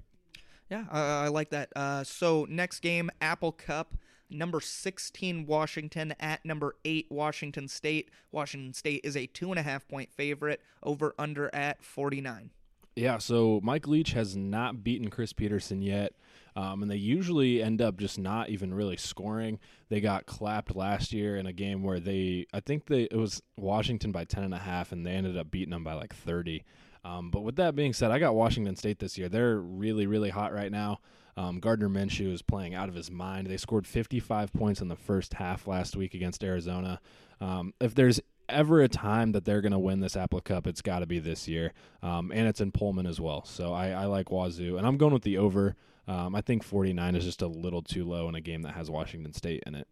Yeah, 0.70 0.86
uh, 0.92 1.24
I 1.26 1.30
like 1.30 1.50
that. 1.50 1.70
Uh, 1.76 2.04
so 2.04 2.46
next 2.48 2.82
game, 2.82 3.10
Apple 3.22 3.52
Cup, 3.52 3.96
number 4.30 4.62
sixteen 4.62 5.46
Washington 5.46 6.14
at 6.20 6.44
number 6.46 6.76
eight 6.86 7.08
Washington 7.10 7.68
State. 7.68 8.10
Washington 8.32 8.74
State 8.74 9.02
is 9.04 9.16
a 9.18 9.26
two 9.28 9.52
and 9.52 9.60
a 9.60 9.64
half 9.64 9.88
point 9.88 10.12
favorite. 10.12 10.62
Over 10.84 11.14
under 11.18 11.54
at 11.54 11.84
forty 11.84 12.22
nine. 12.22 12.52
Yeah, 12.96 13.18
so 13.18 13.62
Mike 13.64 13.88
Leach 13.88 14.12
has 14.12 14.36
not 14.36 14.84
beaten 14.84 15.10
Chris 15.10 15.32
Petersen 15.32 15.82
yet. 15.82 16.14
Um, 16.56 16.82
and 16.82 16.92
they 16.92 16.98
usually 16.98 17.64
end 17.64 17.82
up 17.82 17.98
just 17.98 18.20
not 18.20 18.50
even 18.50 18.74
really 18.74 18.98
scoring. 18.98 19.60
They 19.88 20.02
got 20.02 20.26
clapped 20.26 20.76
last 20.76 21.14
year 21.14 21.38
in 21.38 21.46
a 21.46 21.54
game 21.54 21.84
where 21.84 22.02
they, 22.02 22.48
I 22.52 22.60
think 22.60 22.88
they 22.88 23.04
it 23.04 23.16
was 23.16 23.42
Washington 23.56 24.12
by 24.12 24.26
ten 24.26 24.44
and 24.44 24.54
a 24.54 24.58
half, 24.58 24.92
and 24.92 25.06
they 25.06 25.12
ended 25.12 25.38
up 25.38 25.52
beating 25.52 25.70
them 25.70 25.84
by 25.84 25.94
like 25.94 26.14
thirty. 26.14 26.66
Um, 27.06 27.32
but 27.32 27.42
with 27.42 27.56
that 27.58 27.76
being 27.76 27.94
said, 27.94 28.12
I 28.12 28.20
got 28.20 28.36
Washington 28.36 28.76
State 28.76 29.00
this 29.00 29.18
year. 29.18 29.30
They're 29.30 29.58
really, 29.58 30.06
really 30.06 30.32
hot 30.32 30.54
right 30.54 30.72
now. 30.72 31.00
Um, 31.40 31.62
Gardner 31.62 31.88
Minshew 31.88 32.34
is 32.34 32.42
playing 32.42 32.76
out 32.76 32.90
of 32.90 32.96
his 32.96 33.10
mind. 33.10 33.48
They 33.48 33.56
scored 33.56 33.88
55 33.88 34.52
points 34.52 34.82
in 34.82 34.90
the 34.90 34.98
first 34.98 35.36
half 35.36 35.68
last 35.68 35.96
week 35.96 36.14
against 36.14 36.44
Arizona. 36.44 37.00
Um, 37.40 37.74
if 37.80 37.96
there's 37.96 38.20
ever 38.50 38.82
a 38.82 38.90
time 38.90 39.32
that 39.32 39.46
they're 39.46 39.62
going 39.62 39.72
to 39.72 39.80
win 39.80 40.02
this 40.02 40.18
Apple 40.18 40.42
Cup, 40.42 40.68
it's 40.68 40.82
got 40.82 41.00
to 41.00 41.06
be 41.06 41.18
this 41.18 41.48
year. 41.48 41.72
Um, 42.04 42.34
and 42.34 42.46
it's 42.46 42.60
in 42.60 42.74
Pullman 42.74 43.06
as 43.06 43.22
well. 43.22 43.46
So 43.46 43.72
I, 43.72 43.92
I 43.92 44.06
like 44.06 44.32
Wazoo. 44.32 44.78
And 44.78 44.86
I'm 44.86 44.98
going 44.98 45.14
with 45.14 45.24
the 45.24 45.38
over. 45.38 45.78
Um, 46.10 46.36
I 46.36 46.42
think 46.42 46.62
49 46.62 47.16
is 47.16 47.24
just 47.24 47.42
a 47.42 47.48
little 47.48 47.84
too 47.84 48.04
low 48.04 48.28
in 48.28 48.36
a 48.36 48.42
game 48.42 48.64
that 48.64 48.74
has 48.74 48.92
Washington 48.92 49.32
State 49.32 49.64
in 49.66 49.76
it. 49.76 49.88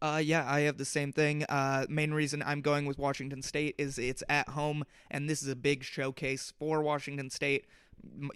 Uh, 0.00 0.20
yeah, 0.24 0.50
I 0.50 0.60
have 0.60 0.78
the 0.78 0.86
same 0.86 1.12
thing. 1.12 1.44
Uh, 1.44 1.84
main 1.90 2.14
reason 2.14 2.42
I'm 2.46 2.62
going 2.62 2.86
with 2.86 2.98
Washington 2.98 3.42
State 3.42 3.74
is 3.76 3.98
it's 3.98 4.22
at 4.30 4.48
home, 4.50 4.84
and 5.10 5.28
this 5.28 5.42
is 5.42 5.48
a 5.48 5.56
big 5.56 5.84
showcase 5.84 6.54
for 6.58 6.80
Washington 6.80 7.28
State. 7.28 7.66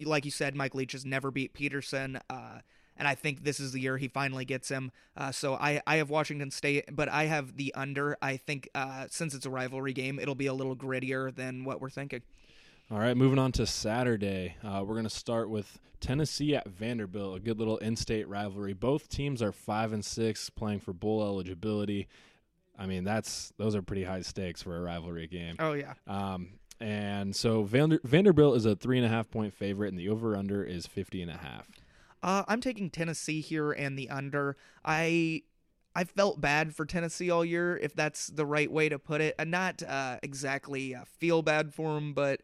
Like 0.03 0.25
you 0.25 0.31
said, 0.31 0.55
Mike 0.55 0.75
Leach 0.75 0.93
has 0.93 1.05
never 1.05 1.31
beat 1.31 1.55
Petersen, 1.55 2.19
uh, 2.29 2.61
and 2.97 3.09
I 3.09 3.15
think 3.15 3.45
this 3.45 3.61
is 3.61 3.73
the 3.73 3.81
year 3.81 3.97
he 3.97 4.09
finally 4.09 4.45
gets 4.45 4.69
him. 4.69 4.93
Uh, 5.17 5.33
so 5.33 5.55
I, 5.55 5.81
I 5.87 5.97
have 5.97 6.11
Washington 6.11 6.51
State, 6.51 6.85
but 6.95 7.09
I 7.09 7.25
have 7.25 7.57
the 7.57 7.73
under. 7.75 8.17
I 8.21 8.37
think 8.37 8.69
uh, 8.75 9.07
since 9.11 9.35
it's 9.35 9.47
a 9.47 9.51
rivalry 9.51 9.93
game, 9.93 10.19
it'll 10.19 10.35
be 10.35 10.47
a 10.47 10.55
little 10.55 10.77
grittier 10.77 11.35
than 11.35 11.65
what 11.65 11.81
we're 11.81 11.91
thinking. 11.91 12.23
All 12.91 12.99
right, 12.99 13.17
moving 13.17 13.39
on 13.39 13.53
to 13.53 13.67
Saturday. 13.67 14.57
Uh, 14.65 14.83
we're 14.85 14.95
going 14.95 15.05
to 15.05 15.11
start 15.11 15.49
with 15.49 15.79
Tennessee 16.01 16.57
at 16.57 16.67
Vanderbilt, 16.67 17.37
a 17.37 17.41
good 17.41 17.59
little 17.59 17.79
in-state 17.79 18.29
rivalry. 18.29 18.73
Both 18.73 19.09
teams 19.09 19.43
are 19.43 19.53
five 19.53 19.93
and 19.93 20.05
six, 20.05 20.51
playing 20.51 20.81
for 20.81 20.93
bowl 20.93 21.23
eligibility. 21.23 22.09
I 22.79 22.87
mean, 22.87 23.05
that's 23.05 23.53
those 23.59 23.77
are 23.77 23.83
pretty 23.83 24.05
high 24.05 24.23
stakes 24.23 24.63
for 24.63 24.77
a 24.77 24.81
rivalry 24.81 25.27
game. 25.27 25.57
Oh 25.59 25.75
yeah. 25.75 25.95
Um, 26.07 26.55
and 26.81 27.35
so 27.37 27.63
Vander- 27.63 28.01
Vanderbilt 28.05 28.57
is 28.57 28.65
a 28.65 28.75
three 28.75 28.97
and 28.97 29.07
a 29.07 29.11
half 29.11 29.31
point 29.31 29.55
favorite, 29.55 29.89
and 29.89 29.99
the 29.99 30.09
over/under 30.09 30.65
is 30.65 30.87
fifty 30.87 31.23
and 31.23 31.31
a 31.31 31.37
half. 31.37 31.67
Uh, 32.23 32.45
I'm 32.49 32.61
taking 32.61 32.91
Tennessee 32.91 33.41
here 33.41 33.73
and 33.73 33.99
the 33.99 34.09
under. 34.11 34.57
I 34.85 35.43
I 35.95 36.05
felt 36.05 36.41
bad 36.41 36.75
for 36.75 36.87
Tennessee 36.87 37.31
all 37.31 37.45
year, 37.45 37.77
if 37.77 37.95
that's 37.95 38.29
the 38.29 38.47
right 38.47 38.71
way 38.71 38.89
to 38.89 38.99
put 38.99 39.21
it. 39.21 39.35
And 39.39 39.51
not 39.51 39.83
uh, 39.83 40.19
exactly 40.23 40.95
uh, 40.95 41.05
feel 41.19 41.43
bad 41.43 41.75
for 41.75 41.95
them, 41.95 42.15
but 42.15 42.41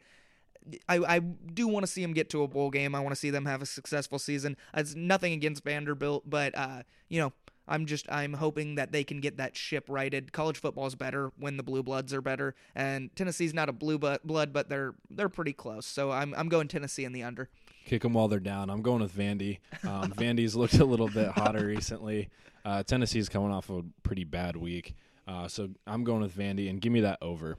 I, 0.88 0.98
I 0.98 1.18
do 1.20 1.68
want 1.68 1.86
to 1.86 1.90
see 1.90 2.02
them 2.02 2.12
get 2.12 2.28
to 2.30 2.42
a 2.42 2.48
bowl 2.48 2.70
game. 2.70 2.94
I 2.94 3.00
want 3.00 3.12
to 3.12 3.18
see 3.18 3.30
them 3.30 3.46
have 3.46 3.62
a 3.62 3.66
successful 3.66 4.18
season. 4.18 4.56
It's 4.74 4.94
nothing 4.94 5.32
against 5.32 5.62
Vanderbilt, 5.64 6.28
but 6.28 6.56
uh, 6.56 6.82
you 7.08 7.20
know, 7.20 7.32
I'm 7.68 7.86
just 7.86 8.10
I'm 8.10 8.34
hoping 8.34 8.76
that 8.76 8.92
they 8.92 9.04
can 9.04 9.20
get 9.20 9.38
that 9.38 9.56
ship 9.56 9.86
righted. 9.88 10.32
College 10.32 10.58
football 10.58 10.86
is 10.86 10.94
better 10.94 11.32
when 11.38 11.56
the 11.56 11.62
blue 11.62 11.82
bloods 11.82 12.14
are 12.14 12.20
better, 12.20 12.54
and 12.74 13.14
Tennessee's 13.16 13.54
not 13.54 13.68
a 13.68 13.72
blue 13.72 13.98
blood, 13.98 14.52
but 14.52 14.68
they're 14.68 14.94
they're 15.10 15.28
pretty 15.28 15.52
close. 15.52 15.86
So 15.86 16.10
I'm 16.10 16.34
I'm 16.36 16.48
going 16.48 16.68
Tennessee 16.68 17.04
in 17.04 17.12
the 17.12 17.22
under. 17.22 17.48
Kick 17.84 18.02
them 18.02 18.14
while 18.14 18.28
they're 18.28 18.40
down. 18.40 18.70
I'm 18.70 18.82
going 18.82 19.02
with 19.02 19.16
Vandy. 19.16 19.58
Um, 19.84 20.12
Vandy's 20.16 20.56
looked 20.56 20.74
a 20.74 20.84
little 20.84 21.08
bit 21.08 21.28
hotter 21.28 21.66
recently. 21.66 22.28
Uh, 22.64 22.82
Tennessee's 22.82 23.28
coming 23.28 23.52
off 23.52 23.70
a 23.70 23.82
pretty 24.02 24.24
bad 24.24 24.56
week, 24.56 24.94
uh, 25.26 25.48
so 25.48 25.70
I'm 25.86 26.04
going 26.04 26.22
with 26.22 26.36
Vandy 26.36 26.68
and 26.68 26.80
give 26.80 26.92
me 26.92 27.00
that 27.00 27.18
over. 27.22 27.56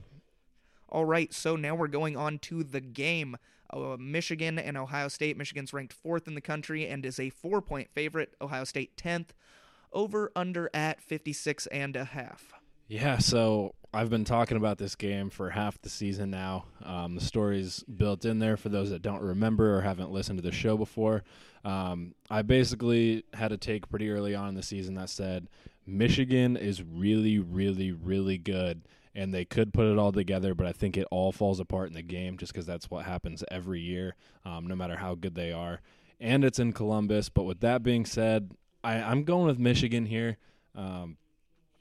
All 0.89 1.05
right, 1.05 1.33
so 1.33 1.55
now 1.57 1.75
we're 1.75 1.87
going 1.87 2.15
on 2.15 2.39
to 2.39 2.63
the 2.63 2.79
game. 2.79 3.37
Uh, 3.69 3.97
Michigan 3.99 4.57
and 4.57 4.77
Ohio 4.77 5.09
State. 5.09 5.37
Michigan's 5.37 5.73
ranked 5.73 5.93
fourth 5.93 6.27
in 6.27 6.35
the 6.35 6.41
country 6.41 6.87
and 6.87 7.05
is 7.05 7.19
a 7.19 7.29
four 7.29 7.61
point 7.61 7.89
favorite. 7.91 8.33
Ohio 8.41 8.63
State 8.63 8.95
10th. 8.95 9.27
Over 9.93 10.31
under 10.35 10.69
at 10.73 11.01
56 11.01 11.67
and 11.67 11.95
a 11.95 12.05
half. 12.05 12.53
Yeah, 12.87 13.17
so 13.17 13.73
I've 13.93 14.09
been 14.09 14.25
talking 14.25 14.57
about 14.57 14.77
this 14.77 14.95
game 14.95 15.29
for 15.29 15.49
half 15.49 15.81
the 15.81 15.89
season 15.89 16.29
now. 16.29 16.65
Um, 16.83 17.15
the 17.15 17.21
story's 17.21 17.83
built 17.83 18.25
in 18.25 18.39
there 18.39 18.55
for 18.55 18.69
those 18.69 18.91
that 18.91 19.01
don't 19.01 19.21
remember 19.21 19.75
or 19.77 19.81
haven't 19.81 20.11
listened 20.11 20.37
to 20.37 20.43
the 20.43 20.51
show 20.51 20.77
before. 20.77 21.23
Um, 21.65 22.15
I 22.29 22.43
basically 22.43 23.25
had 23.33 23.51
a 23.51 23.57
take 23.57 23.89
pretty 23.89 24.09
early 24.09 24.35
on 24.35 24.49
in 24.49 24.55
the 24.55 24.63
season 24.63 24.95
that 24.95 25.09
said 25.09 25.49
Michigan 25.85 26.55
is 26.55 26.83
really, 26.83 27.39
really, 27.39 27.91
really 27.91 28.37
good, 28.37 28.83
and 29.15 29.33
they 29.33 29.45
could 29.45 29.73
put 29.73 29.91
it 29.91 29.97
all 29.97 30.11
together, 30.11 30.53
but 30.53 30.67
I 30.67 30.73
think 30.73 30.95
it 30.95 31.07
all 31.11 31.31
falls 31.31 31.59
apart 31.59 31.87
in 31.87 31.93
the 31.93 32.01
game 32.01 32.37
just 32.37 32.53
because 32.53 32.65
that's 32.65 32.89
what 32.89 33.05
happens 33.05 33.43
every 33.49 33.81
year, 33.81 34.15
um, 34.45 34.67
no 34.67 34.75
matter 34.75 34.97
how 34.97 35.15
good 35.15 35.35
they 35.35 35.51
are. 35.51 35.81
And 36.19 36.43
it's 36.43 36.59
in 36.59 36.73
Columbus. 36.73 37.29
But 37.29 37.43
with 37.43 37.61
that 37.61 37.83
being 37.83 38.05
said, 38.05 38.51
I, 38.87 39.11
I'm 39.11 39.23
going 39.23 39.45
with 39.47 39.59
Michigan 39.59 40.05
here. 40.05 40.37
Um, 40.75 41.17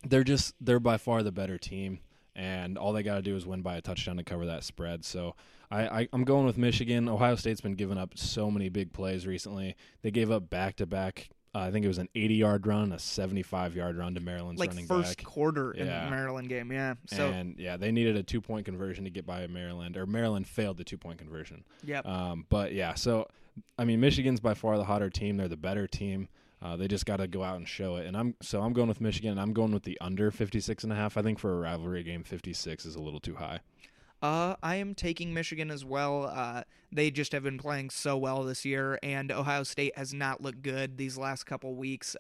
they're 0.05 0.25
just 0.25 0.55
they're 0.61 0.81
by 0.81 0.97
far 0.99 1.23
the 1.23 1.33
better 1.33 1.59
team, 1.59 2.01
and 2.35 2.77
all 2.79 2.93
they 2.93 3.03
got 3.03 3.17
to 3.17 3.23
do 3.23 3.37
is 3.37 3.47
win 3.47 3.63
by 3.63 3.77
a 3.77 3.81
touchdown 3.81 4.17
to 4.17 4.25
cover 4.25 4.47
that 4.47 4.65
spread. 4.65 5.05
So 5.05 5.35
I, 5.71 5.87
I 6.03 6.09
I'm 6.13 6.25
going 6.25 6.47
with 6.47 6.59
Michigan. 6.59 7.09
Ohio 7.09 7.35
State's 7.37 7.61
been 7.61 7.75
giving 7.75 7.99
up 7.99 8.17
so 8.17 8.51
many 8.51 8.69
big 8.69 8.93
plays 8.93 9.27
recently. 9.27 9.77
They 10.03 10.11
gave 10.11 10.31
up 10.31 10.51
back 10.51 10.77
to 10.77 10.87
back. 10.87 11.31
I 11.55 11.71
think 11.71 11.87
it 11.87 11.89
was 11.89 11.97
an 11.97 12.11
80 12.15 12.35
yard 12.35 12.67
run, 12.67 12.93
a 12.93 12.99
75 12.99 13.75
yard 13.75 13.97
run 13.97 14.15
to 14.15 14.21
Maryland's 14.21 14.61
Like 14.61 14.71
running 14.71 14.87
first 14.87 15.17
back. 15.17 15.27
quarter 15.27 15.73
in 15.73 15.87
the 15.87 16.11
Maryland 16.11 16.51
game, 16.51 16.71
yeah. 16.71 16.95
So, 17.07 17.29
and 17.31 17.59
yeah, 17.59 17.79
they 17.79 17.93
needed 17.93 18.15
a 18.17 18.23
two 18.23 18.43
point 18.43 18.67
conversion 18.67 19.05
to 19.05 19.11
get 19.11 19.25
by 19.25 19.47
Maryland, 19.47 19.97
or 19.97 20.05
Maryland 20.07 20.47
failed 20.47 20.77
the 20.77 20.85
two 20.85 20.99
point 20.99 21.19
conversion. 21.19 21.65
yep. 21.83 22.05
Um, 22.07 22.45
but 22.51 22.73
yeah, 22.75 22.93
so 22.95 23.29
I 23.79 23.85
mean, 23.87 24.01
Michigan's 24.01 24.41
by 24.41 24.53
far 24.53 24.77
the 24.77 24.85
hotter 24.85 25.09
team. 25.09 25.39
They're 25.39 25.49
the 25.49 25.57
better 25.57 25.87
team. 25.87 26.29
Uh, 26.67 26.77
they 26.77 26.89
just 26.89 27.07
got 27.07 27.19
to 27.19 27.29
go 27.29 27.45
out 27.45 27.57
and 27.57 27.69
show 27.69 27.95
it. 27.95 28.07
And 28.07 28.17
I'm 28.17 28.35
so 28.43 28.61
I'm 28.61 28.73
going 28.73 28.89
with 28.89 29.01
Michigan. 29.01 29.31
And 29.31 29.41
I'm 29.41 29.53
going 29.53 29.73
with 29.73 29.85
the 29.85 29.97
under 30.01 30.33
56 30.33 30.83
and 30.83 30.93
a 30.93 30.97
half. 30.97 31.17
I 31.17 31.23
think 31.23 31.39
for 31.39 31.53
a 31.53 31.57
rivalry 31.57 32.03
game, 32.03 32.25
56 32.25 32.85
is 32.85 32.97
a 32.97 33.01
little 33.01 33.21
too 33.21 33.37
high. 33.37 33.61
Uh, 34.21 34.57
I 34.63 34.77
am 34.77 34.95
taking 34.95 35.33
Michigan 35.33 35.71
as 35.71 35.85
well. 35.85 36.25
Uh, 36.25 36.63
they 36.91 37.11
just 37.13 37.31
have 37.33 37.45
been 37.45 37.59
playing 37.59 37.91
so 37.91 38.17
well 38.17 38.43
this 38.43 38.65
year, 38.65 38.99
and 39.03 39.31
Ohio 39.31 39.63
State 39.63 39.97
has 39.97 40.13
not 40.13 40.41
looked 40.41 40.63
good 40.63 40.97
these 40.97 41.17
last 41.17 41.45
couple 41.45 41.75
weeks. 41.75 42.17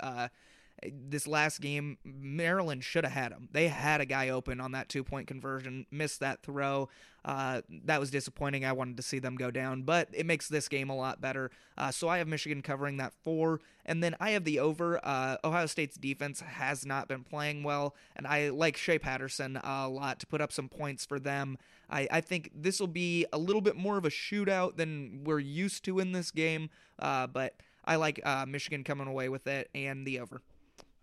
This 0.93 1.27
last 1.27 1.61
game, 1.61 1.99
Maryland 2.05 2.85
should 2.85 3.05
have 3.05 3.13
had 3.13 3.33
him. 3.33 3.49
They 3.53 3.69
had 3.69 4.01
a 4.01 4.07
guy 4.07 4.29
open 4.29 4.61
on 4.61 4.73
that 4.73 4.89
two 4.89 5.03
point 5.03 5.27
conversion, 5.27 5.87
missed 5.91 6.21
that 6.21 6.43
throw. 6.43 6.89
Uh, 7.25 7.63
that 7.85 7.99
was 7.99 8.11
disappointing. 8.11 8.65
I 8.65 8.73
wanted 8.73 8.97
to 8.99 9.03
see 9.03 9.19
them 9.19 9.37
go 9.37 9.51
down, 9.51 9.83
but 9.83 10.09
it 10.13 10.27
makes 10.27 10.49
this 10.49 10.69
game 10.69 10.91
a 10.91 10.97
lot 10.97 11.21
better. 11.21 11.51
Uh, 11.77 11.91
so 11.91 12.09
I 12.09 12.19
have 12.19 12.29
Michigan 12.29 12.63
covering 12.63 12.99
that 12.99 13.13
four, 13.25 13.61
and 13.85 14.01
then 14.01 14.15
I 14.21 14.31
have 14.31 14.45
the 14.45 14.61
over. 14.61 15.01
Uh, 15.03 15.37
Ohio 15.43 15.67
State's 15.67 15.97
defense 15.97 16.41
has 16.41 16.87
not 16.87 17.09
been 17.09 17.25
playing 17.25 17.65
well, 17.65 17.97
and 18.15 18.29
I 18.29 18.51
like 18.51 18.77
Shea 18.77 19.01
Patterson 19.01 19.59
a 19.65 19.89
lot 19.89 20.21
to 20.21 20.27
put 20.27 20.41
up 20.41 20.53
some 20.53 20.69
points 20.69 21.05
for 21.05 21.19
them. 21.19 21.59
I, 21.91 22.07
I 22.11 22.21
think 22.21 22.53
this 22.55 22.79
will 22.79 22.87
be 22.87 23.27
a 23.33 23.39
little 23.39 23.63
bit 23.63 23.77
more 23.77 23.99
of 23.99 24.05
a 24.05 24.11
shootout 24.11 24.77
than 24.77 25.23
we're 25.25 25.41
used 25.41 25.85
to 25.87 25.99
in 25.99 26.13
this 26.13 26.31
game, 26.31 26.71
uh, 27.01 27.27
but 27.27 27.55
I 27.85 27.97
like 27.97 28.21
uh, 28.25 28.47
Michigan 28.47 28.85
coming 28.85 29.09
away 29.09 29.29
with 29.29 29.49
it 29.49 29.69
and 29.75 30.07
the 30.07 30.21
over. 30.21 30.43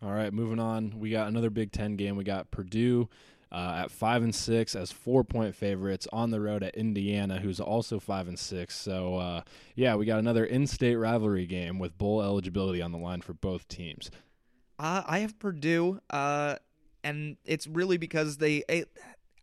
All 0.04 0.12
right, 0.12 0.34
moving 0.34 0.60
on. 0.60 1.00
We 1.00 1.12
got 1.12 1.28
another 1.28 1.50
Big 1.50 1.72
Ten 1.72 1.96
game. 1.96 2.18
We 2.18 2.24
got 2.26 2.52
Purdue 2.52 3.08
uh, 3.54 3.84
at 3.84 3.92
five 3.92 4.22
and 4.24 4.36
six 4.36 4.76
as 4.76 4.92
four 4.92 5.24
point 5.24 5.56
favorites 5.56 6.08
on 6.12 6.32
the 6.32 6.42
road 6.42 6.62
at 6.63 6.76
Indiana, 6.76 7.39
who's 7.39 7.60
also 7.60 8.00
five 8.00 8.28
and 8.28 8.38
six. 8.38 8.78
So 8.78 9.16
uh, 9.16 9.42
yeah, 9.76 9.96
we 9.96 10.06
got 10.06 10.20
another 10.20 10.44
in-state 10.44 10.96
rivalry 10.96 11.46
game 11.46 11.80
with 11.80 11.98
bowl 11.98 12.22
eligibility 12.22 12.82
on 12.82 12.92
the 12.92 12.98
line 12.98 13.22
for 13.22 13.34
both 13.34 13.68
teams. 13.68 14.12
Uh, 14.78 15.04
I 15.06 15.20
have 15.20 15.39
Purdue, 15.39 16.02
uh, 16.10 16.56
and 17.04 17.38
it's 17.46 17.68
really 17.68 17.98
because 17.98 18.38
they. 18.38 18.63
I, 18.70 18.86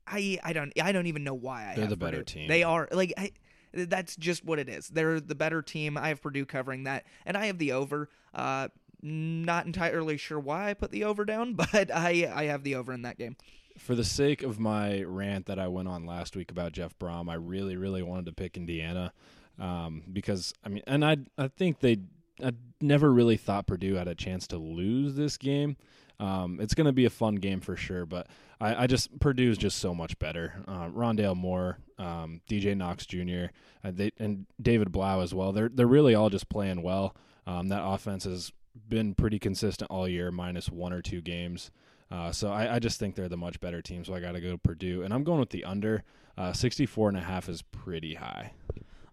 I 0.07 0.39
I 0.43 0.53
don't 0.53 0.73
I 0.83 0.93
don't 0.93 1.07
even 1.07 1.25
know 1.25 1.35
why 1.35 1.71
I 1.71 1.75
They're 1.75 1.83
have 1.85 1.91
the 1.91 1.97
better 1.97 2.19
Purdue. 2.19 2.41
team. 2.41 2.49
They 2.49 2.65
are 2.65 2.89
like 2.91 3.15
I, 3.17 3.31
that's 3.73 4.17
just 4.17 4.45
what 4.45 4.59
it 4.59 4.69
is. 4.69 4.89
They're 4.89 5.21
the 5.21 5.37
better 5.37 5.63
team. 5.63 5.97
I 5.97 6.09
have 6.09 6.21
Purdue 6.21 6.45
covering 6.45 6.85
that, 6.85 7.07
and 7.25 7.37
I 7.37 7.47
have 7.47 7.59
the 7.59 7.73
over. 7.73 8.09
Uh, 8.35 8.69
not 9.03 9.67
entirely 9.67 10.17
sure 10.17 10.39
why 10.39 10.71
I 10.71 10.75
put 10.75 10.91
the 10.91 11.05
over 11.05 11.25
down, 11.25 11.55
but 11.73 11.91
I 11.91 12.31
I 12.35 12.45
have 12.45 12.65
the 12.65 12.75
over 12.75 12.93
in 12.93 13.03
that 13.03 13.19
game. 13.19 13.37
For 13.79 13.95
the 13.95 14.05
sake 14.05 14.43
of 14.43 14.59
my 14.59 15.03
rant 15.03 15.47
that 15.47 15.59
I 15.59 15.69
went 15.69 15.89
on 15.89 16.05
last 16.05 16.37
week 16.37 16.51
about 16.51 16.73
Jeff 16.73 16.99
Brohm, 16.99 17.31
I 17.31 17.35
really, 17.35 17.77
really 17.77 18.03
wanted 18.03 18.27
to 18.27 18.33
pick 18.33 18.57
Indiana 18.57 19.13
um, 19.59 20.03
because 20.13 20.53
I 20.65 20.69
mean, 20.69 20.83
and 20.87 21.05
I 21.05 21.19
I 21.39 21.49
think 21.49 21.81
they 21.81 21.99
I 22.43 22.53
never 22.81 23.13
really 23.13 23.37
thought 23.37 23.67
Purdue 23.67 23.95
had 23.95 24.09
a 24.09 24.15
chance 24.15 24.47
to 24.49 24.59
lose 24.59 25.15
this 25.15 25.37
game. 25.37 25.77
Um, 26.19 26.59
it's 26.61 26.75
going 26.75 26.87
to 26.87 26.93
be 26.93 27.07
a 27.07 27.11
fun 27.11 27.37
game 27.37 27.61
for 27.61 27.77
sure, 27.77 28.05
but 28.05 28.27
I, 28.61 28.85
I 28.85 28.87
just 28.87 29.19
Purdue 29.21 29.51
is 29.51 29.59
just 29.59 29.79
so 29.79 29.95
much 29.95 30.19
better. 30.19 30.55
Uh, 30.69 30.89
Rondale 30.89 31.37
Moore, 31.37 31.79
um, 31.99 32.43
DJ 32.49 32.77
Knox 32.77 33.07
Jr., 33.07 33.53
uh, 33.83 33.91
they, 33.93 34.11
and 34.19 34.47
David 34.61 34.93
Blough 34.93 35.21
as 35.23 35.33
well. 35.33 35.53
They're 35.53 35.71
they're 35.71 35.87
really 35.87 36.15
all 36.15 36.31
just 36.31 36.49
playing 36.49 36.83
well. 36.83 37.15
Um, 37.47 37.69
that 37.69 37.83
offense 37.83 38.25
has 38.25 38.53
been 38.89 39.15
pretty 39.15 39.39
consistent 39.39 39.91
all 39.91 40.09
year, 40.09 40.31
minus 40.31 40.71
one 40.71 40.93
or 40.93 41.03
two 41.03 41.21
games. 41.21 41.71
Uh, 42.11 42.33
so 42.33 42.51
I, 42.51 42.77
I 42.77 42.79
just 42.79 42.99
think 42.99 43.15
they're 43.15 43.29
the 43.29 43.37
much 43.37 43.61
better 43.61 43.81
team. 43.81 44.05
So 44.05 44.15
I 44.15 44.21
got 44.21 44.33
to 44.33 44.41
go 44.41 44.51
to 44.51 44.59
Purdue, 44.59 45.03
and 45.03 45.15
I'm 45.15 45.25
going 45.25 45.41
with 45.41 45.51
the 45.51 45.65
under. 45.65 46.03
Uh, 46.37 46.53
64 46.53 47.11
and 47.11 47.19
a 47.19 47.21
half 47.21 47.49
is 47.49 47.63
pretty 47.63 48.15
high. 48.15 48.53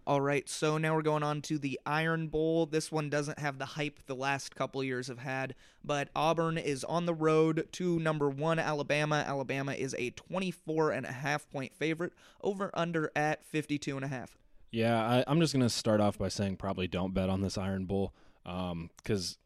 All 0.06 0.22
right, 0.22 0.48
so 0.48 0.78
now 0.78 0.94
we're 0.94 1.02
going 1.02 1.22
on 1.22 1.42
to 1.42 1.58
the 1.58 1.78
Iron 1.84 2.28
Bowl. 2.28 2.64
This 2.64 2.90
one 2.90 3.10
doesn't 3.10 3.38
have 3.38 3.58
the 3.58 3.66
hype 3.66 4.00
the 4.06 4.14
last 4.14 4.56
couple 4.56 4.82
years 4.82 5.08
have 5.08 5.18
had, 5.18 5.54
but 5.84 6.08
Auburn 6.16 6.56
is 6.56 6.82
on 6.82 7.04
the 7.04 7.12
road 7.12 7.68
to 7.72 7.98
number 7.98 8.30
one 8.30 8.58
Alabama. 8.58 9.22
Alabama 9.26 9.74
is 9.74 9.94
a 9.98 10.08
24 10.10 10.92
and 10.92 11.04
a 11.04 11.12
half 11.12 11.50
point 11.50 11.74
favorite, 11.74 12.14
over 12.42 12.70
under 12.72 13.12
at 13.14 13.44
52 13.44 13.96
and 13.96 14.04
a 14.06 14.08
half. 14.08 14.38
Yeah, 14.70 14.98
I, 14.98 15.24
I'm 15.26 15.40
just 15.40 15.52
gonna 15.52 15.68
start 15.68 16.00
off 16.00 16.16
by 16.16 16.28
saying 16.28 16.56
probably 16.56 16.88
don't 16.88 17.12
bet 17.12 17.28
on 17.28 17.42
this 17.42 17.58
Iron 17.58 17.84
Bowl 17.84 18.14
because 18.44 19.36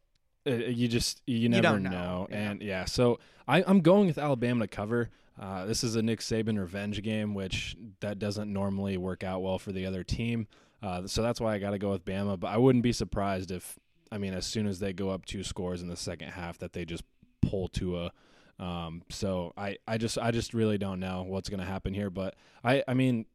you 0.45 0.89
just 0.89 1.23
you 1.27 1.49
never 1.49 1.63
don't 1.63 1.83
know. 1.83 1.91
know, 1.91 2.29
yeah. 2.31 2.51
And 2.51 2.63
yeah, 2.63 2.85
so 2.85 3.19
I, 3.47 3.63
I'm 3.67 3.81
going 3.81 4.07
with 4.07 4.19
Alabama 4.19 4.65
to 4.65 4.69
cover. 4.69 5.11
Uh, 5.41 5.65
this 5.65 5.83
is 5.83 5.97
a 5.97 6.03
Nick 6.03 6.21
Saban 6.21 6.59
revenge 6.59 7.03
game, 7.03 7.35
which 7.35 7.77
that 8.01 8.19
doesn't 8.19 8.53
normally 8.53 8.97
work 8.97 9.25
out 9.25 9.43
well 9.43 9.59
for 9.59 9.73
the 9.73 9.87
other 9.87 10.05
team. 10.05 10.47
Uh, 10.83 11.07
so 11.07 11.23
that's 11.23 11.41
why 11.41 11.55
I 11.55 11.59
got 11.59 11.71
to 11.71 11.79
go 11.79 11.91
with 11.91 12.05
Bama. 12.05 12.39
But 12.39 12.49
I 12.49 12.59
wouldn't 12.59 12.83
be 12.83 12.93
surprised 12.93 13.51
if, 13.51 13.79
I 14.11 14.19
mean, 14.19 14.35
as 14.35 14.47
soon 14.47 14.67
as 14.67 14.79
they 14.79 14.93
go 14.93 15.11
up 15.11 15.25
two 15.25 15.43
scores 15.43 15.81
in 15.81 15.89
the 15.89 15.97
second 15.97 16.31
half, 16.31 16.59
that 16.59 16.73
they 16.73 16.85
just 16.85 17.05
pull 17.41 17.69
Tua. 17.69 18.13
Um, 18.59 19.03
so 19.09 19.53
I, 19.57 19.79
I 19.89 19.97
just 19.97 20.19
I 20.19 20.31
just 20.31 20.55
really 20.55 20.79
don't 20.79 21.01
know 21.01 21.25
what's 21.27 21.49
going 21.49 21.61
to 21.61 21.67
happen 21.67 21.95
here. 21.95 22.11
But 22.11 22.35
I 22.63 22.85
I 22.87 22.95
mean, 22.95 23.27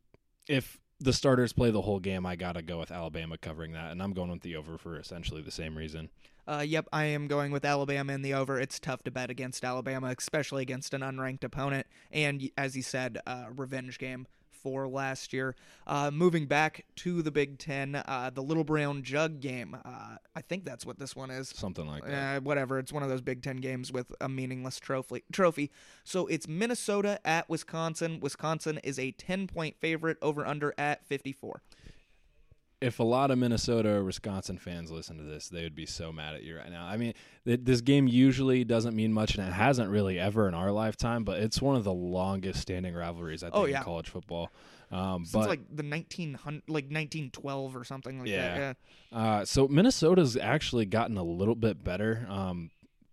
if 0.47 0.79
the 0.99 1.13
starters 1.13 1.53
play 1.53 1.71
the 1.71 1.81
whole 1.81 1.99
game, 1.99 2.25
I 2.25 2.35
got 2.35 2.53
to 2.53 2.61
go 2.61 2.79
with 2.79 2.91
Alabama 2.91 3.37
covering 3.37 3.73
that, 3.73 3.91
and 3.91 4.01
I'm 4.01 4.13
going 4.13 4.31
with 4.31 4.41
the 4.41 4.55
over 4.55 4.77
for 4.77 4.97
essentially 4.97 5.41
the 5.41 5.51
same 5.51 5.77
reason. 5.77 6.09
Uh, 6.47 6.63
yep, 6.65 6.87
I 6.93 7.05
am 7.05 7.27
going 7.27 7.51
with 7.51 7.65
Alabama 7.65 8.13
in 8.13 8.21
the 8.21 8.33
over. 8.33 8.59
It's 8.59 8.79
tough 8.79 9.03
to 9.03 9.11
bet 9.11 9.29
against 9.29 9.65
Alabama, 9.65 10.13
especially 10.17 10.61
against 10.61 10.93
an 10.93 11.01
unranked 11.01 11.43
opponent. 11.43 11.87
And 12.11 12.49
as 12.57 12.75
you 12.75 12.83
said, 12.83 13.19
uh, 13.27 13.45
revenge 13.55 13.99
game 13.99 14.27
for 14.67 14.87
last 14.87 15.33
year. 15.33 15.55
Uh, 15.85 16.11
moving 16.11 16.45
back 16.45 16.85
to 16.95 17.21
the 17.21 17.31
Big 17.31 17.57
Ten, 17.57 17.95
uh, 17.95 18.31
the 18.33 18.41
Little 18.41 18.63
Brown 18.63 19.03
Jug 19.03 19.39
game. 19.39 19.77
Uh, 19.85 20.17
I 20.35 20.41
think 20.41 20.65
that's 20.65 20.85
what 20.85 20.99
this 20.99 21.15
one 21.15 21.31
is. 21.31 21.49
Something 21.49 21.87
like 21.87 22.05
that. 22.05 22.37
Uh, 22.37 22.41
whatever. 22.41 22.79
It's 22.79 22.91
one 22.91 23.03
of 23.03 23.09
those 23.09 23.21
Big 23.21 23.43
Ten 23.43 23.57
games 23.57 23.91
with 23.91 24.11
a 24.19 24.27
meaningless 24.27 24.79
trophy. 24.79 25.23
Trophy. 25.31 25.71
So 26.03 26.27
it's 26.27 26.47
Minnesota 26.47 27.19
at 27.23 27.49
Wisconsin. 27.49 28.19
Wisconsin 28.19 28.79
is 28.83 28.97
a 28.99 29.11
ten 29.11 29.47
point 29.47 29.77
favorite 29.79 30.17
over 30.21 30.45
under 30.45 30.73
at 30.77 31.05
fifty 31.05 31.31
four. 31.31 31.61
If 32.79 32.99
a 32.99 33.03
lot 33.03 33.31
of 33.31 33.37
Minnesota 33.39 33.89
or 33.89 34.03
Wisconsin 34.03 34.57
fans 34.59 34.91
listen 34.91 35.17
to 35.17 35.23
this, 35.23 35.49
they 35.49 35.63
would 35.63 35.73
be 35.75 35.85
so 35.87 36.11
mad 36.11 36.35
at 36.35 36.43
you 36.43 36.55
right 36.55 36.69
now. 36.69 36.85
I 36.85 36.97
mean, 36.97 37.13
th- 37.45 37.61
this 37.63 37.81
game 37.81 38.07
usually 38.07 38.63
doesn't 38.63 38.95
mean 38.95 39.11
much, 39.11 39.35
and 39.35 39.47
it 39.47 39.51
hasn't 39.51 39.89
really 39.89 40.19
ever 40.19 40.47
in 40.47 40.53
our 40.53 40.71
lifetime. 40.71 41.23
But 41.23 41.39
it's 41.39 41.59
one 41.61 41.75
of 41.75 41.83
the 41.83 41.93
longest 41.93 42.61
standing 42.61 42.93
rivalries 42.93 43.41
I 43.43 43.47
think 43.47 43.55
Oh, 43.55 43.65
yeah. 43.65 43.79
in 43.79 43.83
college 43.83 44.09
football. 44.09 44.51
Um, 44.91 45.25
Since 45.25 45.31
but 45.33 45.49
like 45.49 45.59
the 45.75 45.83
nineteen 45.83 46.35
hundred, 46.35 46.63
like 46.69 46.89
nineteen 46.91 47.29
twelve 47.31 47.75
or 47.75 47.83
something 47.83 48.19
like 48.19 48.29
Yeah. 48.29 48.57
that. 48.57 48.77
Yeah. 49.11 49.17
Uh, 49.17 49.45
so 49.45 49.67
Minnesota's 49.67 50.37
actually 50.37 50.85
gotten 50.85 51.17
a 51.17 51.23
little 51.23 51.55
bit 51.55 51.83
better, 51.83 52.25
um, 52.29 52.69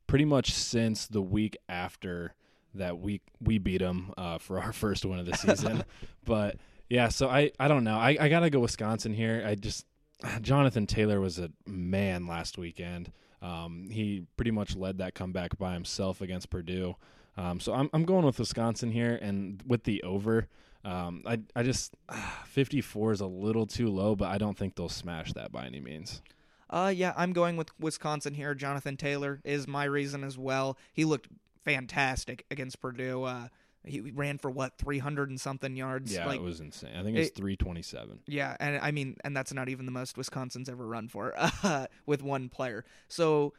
pretty 0.07 0.24
much 0.27 0.53
since 0.53 1.07
the 1.07 1.22
week 1.22 1.57
after 1.68 2.35
that 2.74 2.98
we 2.98 3.20
we 3.40 3.59
beat 3.59 3.79
them 3.79 4.12
uh, 4.18 4.38
for 4.38 4.61
our 4.61 4.72
first 4.74 5.05
win 5.05 5.18
of 5.18 5.27
the 5.27 5.37
season. 5.37 5.83
but 6.24 6.57
yeah, 6.88 7.09
so 7.09 7.29
I 7.29 7.51
I 7.59 7.68
don't 7.68 7.85
know. 7.85 7.97
I, 7.97 8.16
I 8.20 8.29
gotta 8.29 8.51
go 8.51 8.61
Wisconsin 8.61 9.14
here. 9.14 9.44
I 9.47 9.55
just 9.55 9.87
Jonathan 10.40 10.87
Taylor 10.87 11.20
was 11.20 11.38
a 11.38 11.51
man 11.66 12.27
last 12.27 12.59
weekend. 12.59 13.12
Um, 13.42 13.88
he 13.90 14.25
pretty 14.37 14.51
much 14.51 14.75
led 14.75 14.99
that 14.99 15.14
comeback 15.14 15.59
by 15.59 15.75
himself 15.75 16.20
against 16.20 16.51
Purdue. 16.51 16.97
Um, 17.37 17.61
so 17.61 17.75
I'm 17.75 17.90
I'm 17.92 18.05
going 18.05 18.25
with 18.25 18.38
Wisconsin 18.38 18.90
here, 18.90 19.18
and 19.20 19.62
with 19.66 19.85
the 19.85 20.03
over. 20.03 20.49
Um, 20.85 21.23
I 21.27 21.40
I 21.57 21.62
just 21.62 21.94
54 22.47 23.12
is 23.12 23.20
a 23.20 23.27
little 23.27 23.66
too 23.66 23.88
low, 23.88 24.14
but 24.14 24.29
I 24.29 24.38
don't 24.38 24.57
think 24.57 24.77
they'll 24.77 24.88
smash 24.88 25.33
that 25.33 25.53
by 25.53 25.66
any 25.66 25.81
means. 25.81 26.23
Uh, 26.70 26.92
yeah, 26.94 27.12
I'm 27.16 27.33
going 27.33 27.57
with 27.57 27.70
Wisconsin 27.79 28.35
here. 28.35 28.55
Jonathan 28.55 28.97
Taylor 28.97 29.40
is 29.44 29.68
my 29.68 29.85
reason 29.85 30.25
as 30.25 30.38
well. 30.38 30.77
He 30.92 31.05
looked 31.05 31.29
fantastic 31.64 32.44
against 32.51 32.81
Purdue. 32.81 33.23
Uh, 33.23 33.49
he 33.85 34.01
ran 34.01 34.38
for 34.38 34.51
what 34.51 34.79
300 34.79 35.31
and 35.31 35.40
something 35.40 35.77
yards. 35.77 36.12
Yeah, 36.12 36.27
like, 36.27 36.40
it 36.40 36.42
was 36.42 36.61
insane. 36.61 36.97
I 36.97 37.03
think 37.03 37.16
it's 37.16 37.31
it- 37.31 37.37
327. 37.37 38.20
Yeah, 38.27 38.57
and 38.61 38.79
I 38.83 38.90
mean, 38.90 39.16
and 39.25 39.37
that's 39.37 39.53
not 39.53 39.68
even 39.68 39.87
the 39.87 39.92
most 39.92 40.16
Wisconsin's 40.16 40.68
ever 40.68 40.87
run 40.87 41.09
for 41.09 41.35
uh, 41.37 41.87
with 42.07 42.23
one 42.23 42.49
player. 42.49 42.85
So 43.09 43.53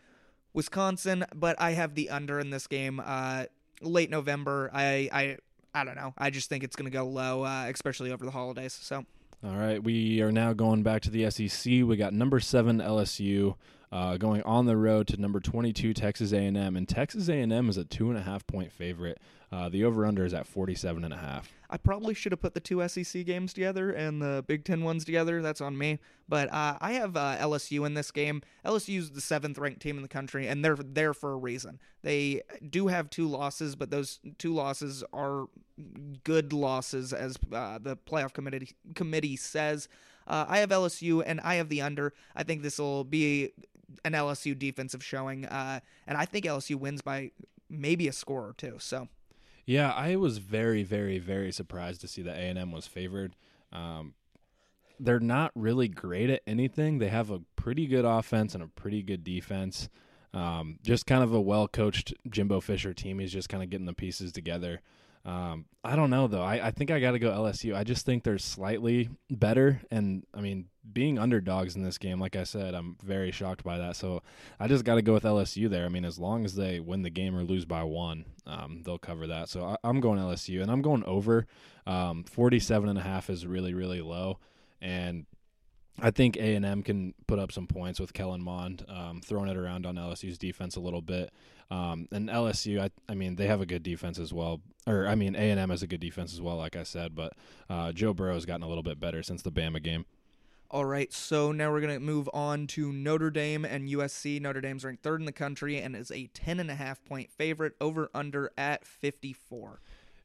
Wisconsin, 0.53 1.25
but 1.35 1.55
I 1.59 1.71
have 1.71 1.95
the 1.95 2.09
under 2.09 2.39
in 2.39 2.49
this 2.49 2.67
game. 2.67 3.01
Uh, 3.03 3.45
late 3.81 4.09
November. 4.09 4.69
I 4.73 5.09
I 5.11 5.37
I 5.73 5.83
don't 5.83 5.95
know. 5.95 6.13
I 6.17 6.29
just 6.29 6.49
think 6.49 6.63
it's 6.63 6.75
going 6.75 6.89
to 6.89 6.95
go 6.95 7.05
low, 7.05 7.43
uh, 7.43 7.67
especially 7.73 8.11
over 8.11 8.25
the 8.25 8.31
holidays. 8.31 8.73
So 8.73 9.05
All 9.43 9.57
right, 9.57 9.83
we 9.83 10.21
are 10.21 10.31
now 10.31 10.53
going 10.53 10.83
back 10.83 11.01
to 11.03 11.09
the 11.09 11.29
SEC. 11.29 11.65
We 11.65 11.97
got 11.97 12.13
number 12.13 12.39
seven 12.39 12.79
LSU 12.79 13.55
uh, 13.91 14.17
going 14.17 14.41
on 14.43 14.65
the 14.65 14.77
road 14.77 15.07
to 15.07 15.17
number 15.17 15.39
22 15.39 15.93
Texas 15.93 16.31
A&M, 16.31 16.75
and 16.75 16.87
Texas 16.87 17.29
A&M 17.29 17.69
is 17.69 17.77
a 17.77 17.85
two 17.85 18.09
and 18.09 18.17
a 18.17 18.21
half 18.21 18.45
point 18.47 18.71
favorite. 18.71 19.19
Uh, 19.51 19.69
the 19.69 19.83
over 19.83 20.05
under 20.05 20.25
is 20.25 20.33
at 20.33 20.47
47 20.47 21.03
and 21.03 21.13
a 21.13 21.17
half. 21.17 21.49
I 21.69 21.77
probably 21.77 22.13
should 22.13 22.31
have 22.31 22.41
put 22.41 22.53
the 22.53 22.59
two 22.59 22.85
SEC 22.87 23.25
games 23.25 23.53
together 23.53 23.91
and 23.91 24.21
the 24.21 24.43
Big 24.47 24.65
Ten 24.65 24.83
ones 24.83 25.05
together. 25.05 25.41
That's 25.41 25.61
on 25.61 25.77
me. 25.77 25.99
But 26.27 26.51
uh, 26.51 26.77
I 26.81 26.93
have 26.93 27.15
uh, 27.15 27.37
LSU 27.39 27.85
in 27.85 27.93
this 27.93 28.11
game. 28.11 28.41
LSU 28.65 28.99
is 28.99 29.11
the 29.11 29.21
seventh 29.21 29.57
ranked 29.57 29.81
team 29.81 29.97
in 29.97 30.01
the 30.01 30.09
country, 30.09 30.47
and 30.47 30.63
they're 30.63 30.75
there 30.75 31.13
for 31.13 31.31
a 31.31 31.37
reason. 31.37 31.79
They 32.01 32.41
do 32.67 32.87
have 32.87 33.09
two 33.09 33.27
losses, 33.27 33.75
but 33.75 33.91
those 33.91 34.19
two 34.37 34.53
losses 34.53 35.03
are 35.13 35.47
good 36.23 36.53
losses, 36.53 37.13
as 37.13 37.37
uh, 37.51 37.79
the 37.79 37.97
playoff 37.97 38.33
committee 38.33 38.75
committee 38.93 39.35
says. 39.35 39.87
Uh, 40.27 40.45
I 40.47 40.59
have 40.59 40.69
LSU, 40.69 41.23
and 41.25 41.39
I 41.41 41.55
have 41.55 41.69
the 41.69 41.81
under. 41.81 42.13
I 42.35 42.43
think 42.43 42.63
this 42.63 42.79
will 42.79 43.03
be 43.03 43.51
an 44.03 44.13
LSU 44.13 44.57
defensive 44.57 45.03
showing, 45.03 45.45
uh, 45.45 45.79
and 46.07 46.17
I 46.17 46.25
think 46.25 46.45
LSU 46.45 46.75
wins 46.75 47.01
by 47.01 47.31
maybe 47.69 48.07
a 48.07 48.13
score 48.13 48.41
or 48.41 48.53
two. 48.57 48.77
So. 48.79 49.07
Yeah, 49.65 49.91
I 49.91 50.15
was 50.15 50.37
very, 50.37 50.83
very, 50.83 51.17
very 51.17 51.51
surprised 51.51 52.01
to 52.01 52.07
see 52.07 52.21
that 52.21 52.37
A&M 52.37 52.71
was 52.71 52.85
favored. 52.85 53.35
Um, 53.73 54.13
they're 54.99 55.19
not 55.19 55.51
really 55.55 55.87
great 55.87 56.29
at 56.29 56.41
anything. 56.45 56.99
They 56.99 57.09
have 57.09 57.31
a 57.31 57.41
pretty 57.55 57.87
good 57.87 58.05
offense 58.05 58.53
and 58.53 58.63
a 58.63 58.67
pretty 58.67 59.01
good 59.01 59.23
defense. 59.23 59.89
Um, 60.33 60.79
just 60.83 61.05
kind 61.05 61.23
of 61.23 61.33
a 61.33 61.41
well 61.41 61.67
coached 61.67 62.13
Jimbo 62.29 62.61
Fisher 62.61 62.93
team. 62.93 63.19
He's 63.19 63.31
just 63.31 63.49
kind 63.49 63.63
of 63.63 63.69
getting 63.69 63.85
the 63.85 63.93
pieces 63.93 64.31
together. 64.31 64.81
Um, 65.25 65.65
I 65.83 65.95
don't 65.95 66.09
know 66.09 66.27
though. 66.27 66.43
I, 66.43 66.67
I 66.67 66.71
think 66.71 66.91
I 66.91 66.99
got 66.99 67.11
to 67.11 67.19
go 67.19 67.31
LSU. 67.31 67.75
I 67.75 67.83
just 67.83 68.05
think 68.05 68.23
they're 68.23 68.37
slightly 68.37 69.09
better, 69.29 69.81
and 69.89 70.23
I 70.33 70.41
mean, 70.41 70.67
being 70.93 71.17
underdogs 71.17 71.75
in 71.75 71.83
this 71.83 71.97
game, 71.97 72.19
like 72.19 72.35
I 72.35 72.43
said, 72.43 72.73
I'm 72.73 72.97
very 73.03 73.31
shocked 73.31 73.63
by 73.63 73.77
that. 73.77 73.95
So 73.95 74.21
I 74.59 74.67
just 74.67 74.85
got 74.85 74.95
to 74.95 75.01
go 75.01 75.13
with 75.13 75.23
LSU 75.23 75.69
there. 75.69 75.85
I 75.85 75.89
mean, 75.89 76.05
as 76.05 76.19
long 76.19 76.45
as 76.45 76.55
they 76.55 76.79
win 76.79 77.01
the 77.01 77.09
game 77.09 77.35
or 77.35 77.43
lose 77.43 77.65
by 77.65 77.83
one, 77.83 78.25
um, 78.45 78.81
they'll 78.85 78.97
cover 78.97 79.27
that. 79.27 79.49
So 79.49 79.65
I, 79.65 79.77
I'm 79.83 79.99
going 79.99 80.19
LSU, 80.19 80.61
and 80.61 80.71
I'm 80.71 80.81
going 80.81 81.03
over. 81.03 81.47
Um, 81.87 82.23
47 82.23 82.89
and 82.89 82.97
a 82.97 83.03
half 83.03 83.29
is 83.29 83.45
really 83.45 83.73
really 83.75 84.01
low, 84.01 84.39
and 84.81 85.27
I 85.99 86.11
think 86.11 86.35
A 86.35 86.55
and 86.55 86.65
M 86.65 86.83
can 86.83 87.13
put 87.27 87.39
up 87.39 87.51
some 87.51 87.67
points 87.67 87.99
with 87.99 88.13
Kellen 88.13 88.43
Mond 88.43 88.85
um, 88.89 89.21
throwing 89.23 89.49
it 89.49 89.55
around 89.55 89.85
on 89.85 89.95
LSU's 89.95 90.37
defense 90.37 90.75
a 90.75 90.81
little 90.81 91.01
bit. 91.01 91.31
Um, 91.71 92.07
and 92.11 92.29
LSU, 92.29 92.81
I, 92.81 92.89
I 93.09 93.15
mean, 93.15 93.35
they 93.35 93.47
have 93.47 93.61
a 93.61 93.65
good 93.65 93.81
defense 93.81 94.19
as 94.19 94.33
well. 94.33 94.61
Or 94.85 95.07
I 95.07 95.15
mean, 95.15 95.35
A 95.35 95.49
and 95.51 95.59
M 95.59 95.69
has 95.69 95.83
a 95.83 95.87
good 95.87 96.01
defense 96.01 96.33
as 96.33 96.41
well, 96.41 96.57
like 96.57 96.75
I 96.75 96.83
said. 96.83 97.15
But 97.15 97.33
uh, 97.69 97.91
Joe 97.91 98.13
Burrow 98.13 98.33
has 98.33 98.45
gotten 98.45 98.63
a 98.63 98.67
little 98.67 98.83
bit 98.83 98.99
better 98.99 99.23
since 99.23 99.41
the 99.41 99.51
Bama 99.51 99.81
game. 99.81 100.05
All 100.75 100.83
right, 100.83 101.13
so 101.13 101.53
now 101.53 101.71
we're 101.71 101.79
going 101.79 101.93
to 101.93 102.01
move 102.01 102.29
on 102.33 102.67
to 102.67 102.91
Notre 102.91 103.31
Dame 103.31 103.63
and 103.63 103.87
USC. 103.87 104.41
Notre 104.41 104.59
Dame's 104.59 104.83
ranked 104.83 105.03
third 105.03 105.21
in 105.21 105.25
the 105.25 105.31
country 105.31 105.79
and 105.79 105.95
is 105.95 106.11
a 106.11 106.27
10.5 106.33 106.97
point 107.05 107.31
favorite 107.31 107.77
over 107.79 108.09
under 108.13 108.51
at 108.57 108.83
54. 108.85 109.79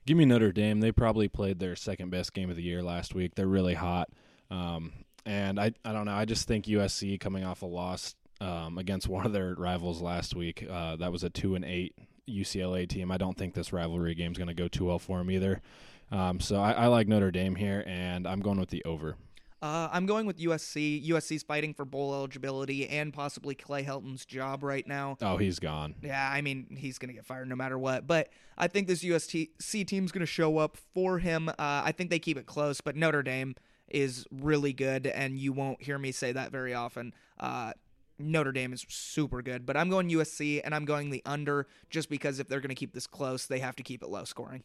Give 0.07 0.17
me 0.17 0.25
Notre 0.25 0.51
Dame. 0.51 0.81
They 0.81 0.91
probably 0.91 1.29
played 1.29 1.61
their 1.61 1.77
second 1.77 2.11
best 2.11 2.35
game 2.35 2.51
of 2.51 2.57
the 2.57 2.65
year 2.65 2.83
last 2.83 3.15
week. 3.15 3.37
They're 3.37 3.47
really 3.47 3.75
hot. 3.75 4.09
Um, 4.51 4.93
and 5.25 5.61
I, 5.61 5.71
I 5.85 5.93
don't 5.93 6.07
know. 6.07 6.15
I 6.15 6.25
just 6.25 6.49
think 6.49 6.65
USC 6.65 7.21
coming 7.21 7.45
off 7.45 7.63
a 7.63 7.67
loss 7.67 8.17
um, 8.41 8.77
against 8.77 9.09
one 9.09 9.25
of 9.25 9.33
their 9.33 9.55
rivals 9.55 10.03
last 10.03 10.35
week. 10.35 10.67
Uh, 10.69 10.97
that 10.97 11.13
was 11.13 11.23
a 11.23 11.31
two 11.31 11.55
and 11.55 11.65
eight 11.65 11.95
UCLA 12.29 12.89
team. 12.89 13.13
I 13.13 13.19
don't 13.19 13.39
think 13.39 13.55
this 13.55 13.73
rivalry 13.73 14.17
game 14.17 14.33
is 14.33 14.39
going 14.39 14.49
to 14.49 14.55
go 14.55 14.67
too 14.67 14.87
well 14.87 14.99
for 14.99 15.19
them 15.19 15.31
either. 15.31 15.63
Um, 16.11 16.41
so 16.41 16.61
I, 16.61 16.73
I 16.73 16.87
like 16.89 17.07
Notre 17.07 17.31
Dame 17.31 17.55
here, 17.55 17.85
and 17.87 18.27
I'm 18.27 18.41
going 18.41 18.59
with 18.59 18.71
the 18.71 18.85
over. 18.85 19.15
Uh, 19.63 19.89
I'm 19.93 20.07
going 20.07 20.27
with 20.27 20.39
USC. 20.39 21.07
USC's 21.09 21.43
fighting 21.43 21.75
for 21.75 21.85
bowl 21.85 22.15
eligibility 22.15 22.89
and 22.89 23.13
possibly 23.13 23.55
Clay 23.55 23.83
Helton's 23.83 24.25
job 24.25 24.63
right 24.63 24.87
now. 24.87 25.19
Oh, 25.21 25.37
he's 25.37 25.59
gone. 25.59 25.95
Yeah, 26.03 26.31
I 26.33 26.41
mean, 26.41 26.77
he's 26.79 26.99
going 26.99 27.09
to 27.09 27.15
get 27.15 27.27
fired 27.27 27.49
no 27.49 27.57
matter 27.57 27.79
what. 27.79 28.07
But 28.07 28.31
I 28.57 28.69
think 28.69 28.89
this 28.89 29.05
USC 29.05 29.87
team's 29.87 30.13
going 30.13 30.21
to 30.21 30.27
show 30.27 30.59
up 30.59 30.79
for 30.95 31.19
him. 31.19 31.49
Uh, 31.51 31.55
I 31.59 31.93
think 31.93 32.11
they 32.11 32.19
keep 32.19 32.39
it 32.39 32.47
close, 32.47 32.81
but 32.81 32.97
Notre 32.97 33.23
Dame 33.23 33.55
is 33.89 34.27
really 34.31 34.73
good, 34.73 35.07
and 35.07 35.39
you 35.39 35.53
won't 35.53 35.83
hear 35.83 35.99
me 35.99 36.13
say 36.13 36.33
that 36.33 36.53
very 36.53 36.73
often. 36.73 37.13
Uh, 37.39 37.73
Notre 38.19 38.53
Dame 38.53 38.73
is 38.73 38.85
super 38.89 39.43
good, 39.43 39.67
but 39.67 39.77
I'm 39.77 39.89
going 39.89 40.09
USC 40.11 40.61
and 40.63 40.75
I'm 40.75 40.85
going 40.85 41.11
the 41.11 41.23
under 41.25 41.67
just 41.89 42.09
because 42.09 42.39
if 42.39 42.49
they're 42.49 42.61
going 42.61 42.69
to 42.69 42.75
keep 42.75 42.93
this 42.93 43.07
close, 43.07 43.47
they 43.47 43.59
have 43.61 43.77
to 43.77 43.83
keep 43.83 44.03
it 44.03 44.09
low 44.09 44.25
scoring. 44.25 44.63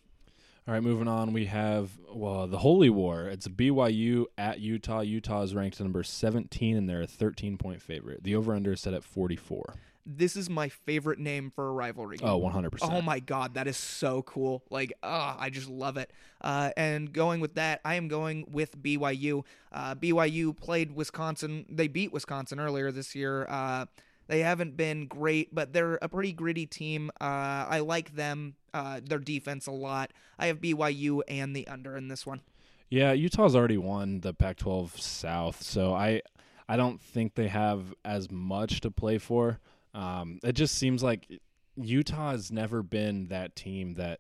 All 0.67 0.73
right, 0.73 0.81
moving 0.81 1.07
on. 1.07 1.31
We 1.31 1.45
have 1.45 1.91
well 2.11 2.47
the 2.47 2.57
Holy 2.57 2.89
War. 2.89 3.27
It's 3.27 3.47
BYU 3.47 4.25
at 4.35 4.59
Utah. 4.59 5.01
Utah 5.01 5.43
is 5.43 5.53
ranked 5.53 5.79
number 5.79 6.01
17, 6.01 6.75
and 6.75 6.89
they're 6.89 7.03
a 7.03 7.07
13 7.07 7.59
point 7.59 7.83
favorite. 7.83 8.23
The 8.23 8.35
over 8.35 8.55
under 8.55 8.73
is 8.73 8.81
set 8.81 8.95
at 8.95 9.03
44. 9.03 9.75
This 10.07 10.35
is 10.35 10.49
my 10.49 10.69
favorite 10.69 11.19
name 11.19 11.51
for 11.51 11.67
a 11.67 11.71
rivalry 11.71 12.17
game. 12.17 12.27
Oh, 12.27 12.37
100. 12.37 12.73
Oh 12.81 13.01
my 13.03 13.19
god, 13.19 13.53
that 13.53 13.67
is 13.67 13.77
so 13.77 14.23
cool! 14.23 14.63
Like, 14.71 14.91
ah, 15.03 15.35
I 15.39 15.51
just 15.51 15.69
love 15.69 15.97
it. 15.97 16.11
Uh, 16.41 16.71
and 16.75 17.13
going 17.13 17.41
with 17.41 17.53
that, 17.55 17.79
I 17.85 17.93
am 17.93 18.07
going 18.07 18.45
with 18.51 18.75
BYU. 18.81 19.43
Uh, 19.71 19.93
BYU 19.93 20.57
played 20.57 20.95
Wisconsin. 20.95 21.67
They 21.69 21.87
beat 21.87 22.11
Wisconsin 22.11 22.59
earlier 22.59 22.91
this 22.91 23.13
year. 23.13 23.45
Uh, 23.47 23.85
they 24.27 24.39
haven't 24.39 24.75
been 24.75 25.07
great, 25.07 25.53
but 25.53 25.73
they're 25.73 25.95
a 26.01 26.09
pretty 26.09 26.33
gritty 26.33 26.65
team. 26.65 27.11
Uh, 27.21 27.65
I 27.69 27.79
like 27.79 28.15
them, 28.15 28.55
uh, 28.73 29.01
their 29.03 29.19
defense 29.19 29.67
a 29.67 29.71
lot. 29.71 30.11
I 30.39 30.47
have 30.47 30.59
BYU 30.59 31.21
and 31.27 31.55
the 31.55 31.67
under 31.67 31.95
in 31.95 32.07
this 32.07 32.25
one. 32.25 32.41
Yeah, 32.89 33.13
Utah's 33.13 33.55
already 33.55 33.77
won 33.77 34.21
the 34.21 34.33
Pac-12 34.33 34.99
South, 34.99 35.61
so 35.61 35.93
I 35.93 36.21
I 36.67 36.77
don't 36.77 36.99
think 36.99 37.35
they 37.35 37.47
have 37.47 37.93
as 38.03 38.31
much 38.31 38.81
to 38.81 38.91
play 38.91 39.17
for. 39.17 39.59
Um, 39.93 40.39
it 40.43 40.53
just 40.53 40.75
seems 40.75 41.03
like 41.03 41.27
Utah 41.75 42.31
has 42.31 42.51
never 42.51 42.83
been 42.83 43.27
that 43.27 43.55
team 43.55 43.95
that. 43.95 44.19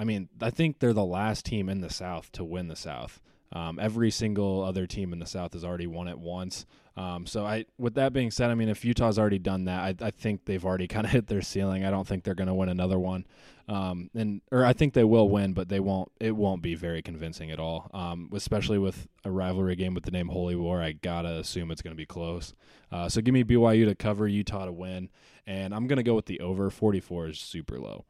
I 0.00 0.04
mean, 0.04 0.28
I 0.40 0.50
think 0.50 0.78
they're 0.78 0.92
the 0.92 1.04
last 1.04 1.44
team 1.44 1.68
in 1.68 1.80
the 1.80 1.90
South 1.90 2.30
to 2.32 2.44
win 2.44 2.68
the 2.68 2.76
South. 2.76 3.20
Um, 3.52 3.78
every 3.80 4.10
single 4.10 4.62
other 4.62 4.86
team 4.86 5.12
in 5.12 5.18
the 5.18 5.26
South 5.26 5.54
has 5.54 5.64
already 5.64 5.86
won 5.86 6.06
it 6.06 6.18
once. 6.18 6.66
Um, 6.98 7.26
so 7.26 7.46
I, 7.46 7.64
with 7.78 7.94
that 7.94 8.12
being 8.12 8.32
said, 8.32 8.50
I 8.50 8.56
mean, 8.56 8.68
if 8.68 8.84
Utah's 8.84 9.20
already 9.20 9.38
done 9.38 9.66
that, 9.66 10.02
I, 10.02 10.06
I 10.06 10.10
think 10.10 10.46
they've 10.46 10.64
already 10.64 10.88
kind 10.88 11.06
of 11.06 11.12
hit 11.12 11.28
their 11.28 11.42
ceiling. 11.42 11.84
I 11.84 11.90
don't 11.90 12.06
think 12.06 12.24
they're 12.24 12.34
going 12.34 12.48
to 12.48 12.54
win 12.54 12.68
another 12.68 12.98
one, 12.98 13.24
um, 13.68 14.10
and 14.14 14.40
or 14.50 14.64
I 14.64 14.72
think 14.72 14.94
they 14.94 15.04
will 15.04 15.28
win, 15.28 15.52
but 15.52 15.68
they 15.68 15.78
won't. 15.78 16.10
It 16.18 16.34
won't 16.34 16.60
be 16.60 16.74
very 16.74 17.00
convincing 17.00 17.52
at 17.52 17.60
all. 17.60 17.88
Um, 17.94 18.28
especially 18.34 18.78
with 18.78 19.06
a 19.24 19.30
rivalry 19.30 19.76
game 19.76 19.94
with 19.94 20.04
the 20.04 20.10
name 20.10 20.28
Holy 20.28 20.56
War, 20.56 20.82
I 20.82 20.90
gotta 20.90 21.36
assume 21.36 21.70
it's 21.70 21.82
going 21.82 21.94
to 21.94 21.96
be 21.96 22.06
close. 22.06 22.52
Uh, 22.90 23.08
so 23.08 23.20
give 23.20 23.32
me 23.32 23.44
BYU 23.44 23.84
to 23.86 23.94
cover, 23.94 24.26
Utah 24.26 24.64
to 24.64 24.72
win, 24.72 25.08
and 25.46 25.72
I'm 25.72 25.86
going 25.86 25.98
to 25.98 26.02
go 26.02 26.16
with 26.16 26.26
the 26.26 26.40
over. 26.40 26.68
44 26.68 27.28
is 27.28 27.38
super 27.38 27.78
low. 27.78 28.04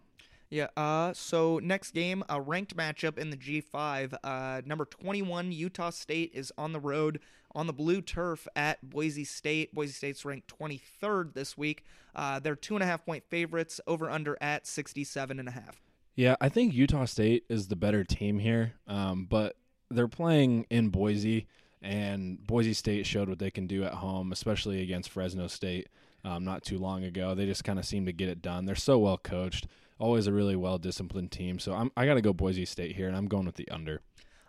Yeah. 0.48 0.68
Uh. 0.78 1.12
So 1.12 1.58
next 1.62 1.90
game, 1.90 2.24
a 2.30 2.40
ranked 2.40 2.74
matchup 2.74 3.18
in 3.18 3.28
the 3.28 3.36
G5. 3.36 4.14
Uh, 4.24 4.62
number 4.64 4.86
21 4.86 5.52
Utah 5.52 5.90
State 5.90 6.30
is 6.32 6.52
on 6.56 6.72
the 6.72 6.80
road 6.80 7.20
on 7.54 7.66
the 7.66 7.72
blue 7.72 8.00
turf 8.00 8.46
at 8.54 8.88
Boise 8.88 9.24
State. 9.24 9.74
Boise 9.74 9.92
State's 9.92 10.24
ranked 10.24 10.52
23rd 10.58 11.34
this 11.34 11.56
week. 11.56 11.84
Uh, 12.14 12.38
they're 12.38 12.56
two 12.56 12.74
and 12.74 12.82
a 12.82 12.86
half 12.86 13.04
point 13.04 13.24
favorites. 13.28 13.80
Over 13.86 14.10
under 14.10 14.36
at 14.40 14.66
67 14.66 15.38
and 15.38 15.48
a 15.48 15.52
half. 15.52 15.80
Yeah, 16.18 16.34
I 16.40 16.48
think 16.48 16.74
Utah 16.74 17.04
State 17.04 17.44
is 17.48 17.68
the 17.68 17.76
better 17.76 18.02
team 18.02 18.40
here, 18.40 18.72
um, 18.88 19.26
but 19.30 19.56
they're 19.88 20.08
playing 20.08 20.66
in 20.68 20.88
Boise, 20.88 21.46
and 21.80 22.44
Boise 22.44 22.74
State 22.74 23.06
showed 23.06 23.28
what 23.28 23.38
they 23.38 23.52
can 23.52 23.68
do 23.68 23.84
at 23.84 23.94
home, 23.94 24.32
especially 24.32 24.82
against 24.82 25.10
Fresno 25.10 25.46
State 25.46 25.88
um, 26.24 26.44
not 26.44 26.64
too 26.64 26.76
long 26.76 27.04
ago. 27.04 27.36
They 27.36 27.46
just 27.46 27.62
kind 27.62 27.78
of 27.78 27.84
seem 27.84 28.04
to 28.06 28.12
get 28.12 28.28
it 28.28 28.42
done. 28.42 28.64
They're 28.64 28.74
so 28.74 28.98
well 28.98 29.16
coached, 29.16 29.68
always 30.00 30.26
a 30.26 30.32
really 30.32 30.56
well 30.56 30.78
disciplined 30.78 31.30
team. 31.30 31.60
So 31.60 31.72
I'm, 31.72 31.92
I 31.96 32.04
got 32.04 32.14
to 32.14 32.20
go 32.20 32.32
Boise 32.32 32.64
State 32.64 32.96
here, 32.96 33.06
and 33.06 33.16
I'm 33.16 33.28
going 33.28 33.46
with 33.46 33.54
the 33.54 33.68
under. 33.70 34.02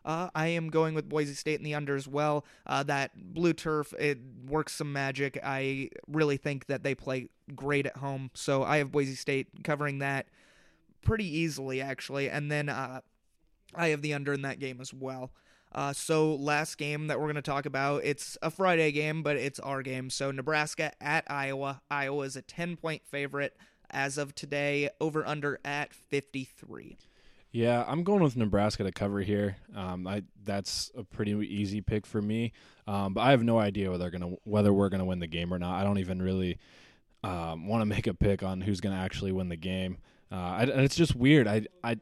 Uh, 0.09 0.27
I 0.33 0.47
am 0.47 0.71
going 0.71 0.95
with 0.95 1.07
Boise 1.07 1.35
State 1.35 1.59
in 1.59 1.63
the 1.63 1.75
under 1.75 1.95
as 1.95 2.07
well. 2.07 2.43
Uh, 2.65 2.81
that 2.81 3.11
blue 3.15 3.53
turf, 3.53 3.93
it 3.99 4.17
works 4.47 4.73
some 4.73 4.91
magic. 4.91 5.39
I 5.43 5.91
really 6.07 6.37
think 6.37 6.65
that 6.65 6.81
they 6.81 6.95
play 6.95 7.27
great 7.53 7.85
at 7.85 7.97
home. 7.97 8.31
So 8.33 8.63
I 8.63 8.77
have 8.77 8.91
Boise 8.91 9.13
State 9.13 9.63
covering 9.63 9.99
that 9.99 10.25
pretty 11.03 11.27
easily, 11.27 11.79
actually. 11.79 12.27
And 12.27 12.51
then 12.51 12.69
uh, 12.69 13.01
I 13.75 13.89
have 13.89 14.01
the 14.01 14.15
under 14.15 14.33
in 14.33 14.41
that 14.41 14.57
game 14.57 14.81
as 14.81 14.91
well. 14.91 15.29
Uh, 15.71 15.93
so 15.93 16.33
last 16.33 16.79
game 16.79 17.05
that 17.05 17.19
we're 17.19 17.27
going 17.27 17.35
to 17.35 17.43
talk 17.43 17.67
about, 17.67 18.01
it's 18.03 18.35
a 18.41 18.49
Friday 18.49 18.91
game, 18.91 19.21
but 19.21 19.35
it's 19.37 19.59
our 19.59 19.83
game. 19.83 20.09
So 20.09 20.31
Nebraska 20.31 20.91
at 20.99 21.23
Iowa. 21.29 21.83
Iowa 21.91 22.25
is 22.25 22.35
a 22.35 22.41
10 22.41 22.77
point 22.77 23.03
favorite 23.05 23.55
as 23.91 24.17
of 24.17 24.33
today, 24.33 24.89
over 24.99 25.23
under 25.23 25.59
at 25.63 25.93
53. 25.93 26.97
Yeah, 27.51 27.83
I'm 27.87 28.03
going 28.03 28.21
with 28.21 28.35
Nebraska 28.35 28.83
to 28.83 28.91
cover 28.91 29.21
here. 29.21 29.57
Um, 29.75 30.05
I 30.05 30.23
that's 30.43 30.91
a 30.95 31.03
pretty 31.03 31.31
easy 31.31 31.81
pick 31.81 32.05
for 32.05 32.21
me, 32.21 32.53
um, 32.85 33.15
but 33.15 33.21
I 33.21 33.31
have 33.31 33.41
no 33.43 33.57
idea 33.57 33.89
whether 33.89 34.09
gonna 34.11 34.35
whether 34.43 34.71
we're 34.71 34.89
gonna 34.89 35.05
win 35.05 35.19
the 35.19 35.27
game 35.27 35.51
or 35.51 35.57
not. 35.57 35.79
I 35.79 35.83
don't 35.83 35.97
even 35.97 36.21
really 36.21 36.59
um, 37.23 37.67
want 37.67 37.81
to 37.81 37.85
make 37.87 38.05
a 38.05 38.13
pick 38.13 38.43
on 38.43 38.61
who's 38.61 38.81
gonna 38.81 38.99
actually 38.99 39.31
win 39.31 39.49
the 39.49 39.55
game. 39.55 39.97
Uh, 40.31 40.35
I, 40.35 40.63
it's 40.63 40.95
just 40.95 41.15
weird. 41.15 41.47
I 41.47 41.65
I 41.83 41.97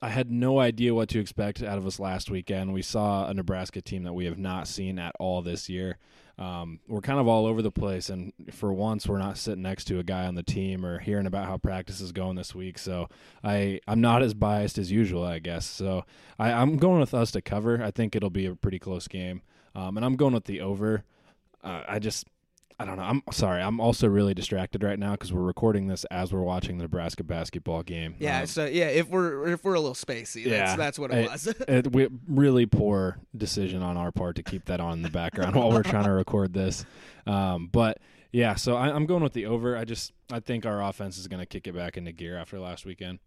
I 0.00 0.08
had 0.08 0.30
no 0.30 0.58
idea 0.58 0.94
what 0.94 1.10
to 1.10 1.18
expect 1.18 1.62
out 1.62 1.76
of 1.76 1.86
us 1.86 2.00
last 2.00 2.30
weekend. 2.30 2.72
We 2.72 2.82
saw 2.82 3.28
a 3.28 3.34
Nebraska 3.34 3.82
team 3.82 4.04
that 4.04 4.14
we 4.14 4.24
have 4.24 4.38
not 4.38 4.68
seen 4.68 4.98
at 4.98 5.14
all 5.18 5.42
this 5.42 5.68
year. 5.68 5.98
Um, 6.38 6.78
we're 6.86 7.00
kind 7.00 7.18
of 7.18 7.26
all 7.26 7.46
over 7.46 7.62
the 7.62 7.72
place, 7.72 8.10
and 8.10 8.32
for 8.52 8.72
once, 8.72 9.08
we're 9.08 9.18
not 9.18 9.38
sitting 9.38 9.62
next 9.62 9.86
to 9.86 9.98
a 9.98 10.04
guy 10.04 10.26
on 10.26 10.36
the 10.36 10.44
team 10.44 10.86
or 10.86 11.00
hearing 11.00 11.26
about 11.26 11.46
how 11.46 11.58
practice 11.58 12.00
is 12.00 12.12
going 12.12 12.36
this 12.36 12.54
week. 12.54 12.78
So 12.78 13.08
I 13.42 13.80
I'm 13.88 14.00
not 14.00 14.22
as 14.22 14.34
biased 14.34 14.78
as 14.78 14.92
usual, 14.92 15.24
I 15.24 15.40
guess. 15.40 15.66
So 15.66 16.04
I, 16.38 16.52
I'm 16.52 16.76
going 16.76 17.00
with 17.00 17.12
us 17.12 17.32
to 17.32 17.42
cover. 17.42 17.82
I 17.82 17.90
think 17.90 18.14
it'll 18.14 18.30
be 18.30 18.46
a 18.46 18.54
pretty 18.54 18.78
close 18.78 19.08
game, 19.08 19.42
um, 19.74 19.96
and 19.96 20.06
I'm 20.06 20.14
going 20.14 20.34
with 20.34 20.44
the 20.44 20.60
over. 20.60 21.04
Uh, 21.64 21.82
I 21.88 21.98
just 21.98 22.24
I 22.80 22.84
don't 22.84 22.96
know. 22.96 23.02
I'm 23.02 23.22
sorry. 23.32 23.60
I'm 23.60 23.80
also 23.80 24.06
really 24.06 24.34
distracted 24.34 24.84
right 24.84 24.98
now 24.98 25.12
because 25.12 25.32
we're 25.32 25.42
recording 25.42 25.88
this 25.88 26.04
as 26.12 26.32
we're 26.32 26.42
watching 26.42 26.78
the 26.78 26.84
Nebraska 26.84 27.24
basketball 27.24 27.82
game. 27.82 28.14
Yeah. 28.20 28.40
Um, 28.42 28.46
so 28.46 28.66
yeah, 28.66 28.86
if 28.86 29.08
we're 29.08 29.48
if 29.48 29.64
we're 29.64 29.74
a 29.74 29.80
little 29.80 29.96
spacey, 29.96 30.44
that's, 30.44 30.46
Yeah. 30.46 30.76
that's 30.76 30.96
what 30.98 31.10
it 31.12 31.28
I- 31.28 31.32
was. 31.32 31.46
it, 31.68 31.92
we, 31.92 32.08
really 32.28 32.66
poor 32.66 33.18
decision 33.36 33.82
on 33.82 33.96
our 33.96 34.12
part 34.12 34.36
to 34.36 34.44
keep 34.44 34.66
that 34.66 34.78
on 34.78 34.92
in 34.92 35.02
the 35.02 35.10
background 35.10 35.56
while 35.56 35.70
we're 35.72 35.82
trying 35.82 36.04
to 36.04 36.12
record 36.12 36.52
this. 36.54 36.84
Um, 37.26 37.68
but 37.72 37.98
yeah, 38.30 38.54
so 38.54 38.76
I, 38.76 38.94
I'm 38.94 39.06
going 39.06 39.24
with 39.24 39.32
the 39.32 39.46
over. 39.46 39.76
I 39.76 39.84
just 39.84 40.12
I 40.30 40.38
think 40.38 40.64
our 40.64 40.80
offense 40.80 41.18
is 41.18 41.26
going 41.26 41.40
to 41.40 41.46
kick 41.46 41.66
it 41.66 41.74
back 41.74 41.96
into 41.96 42.12
gear 42.12 42.36
after 42.38 42.60
last 42.60 42.86
weekend. 42.86 43.18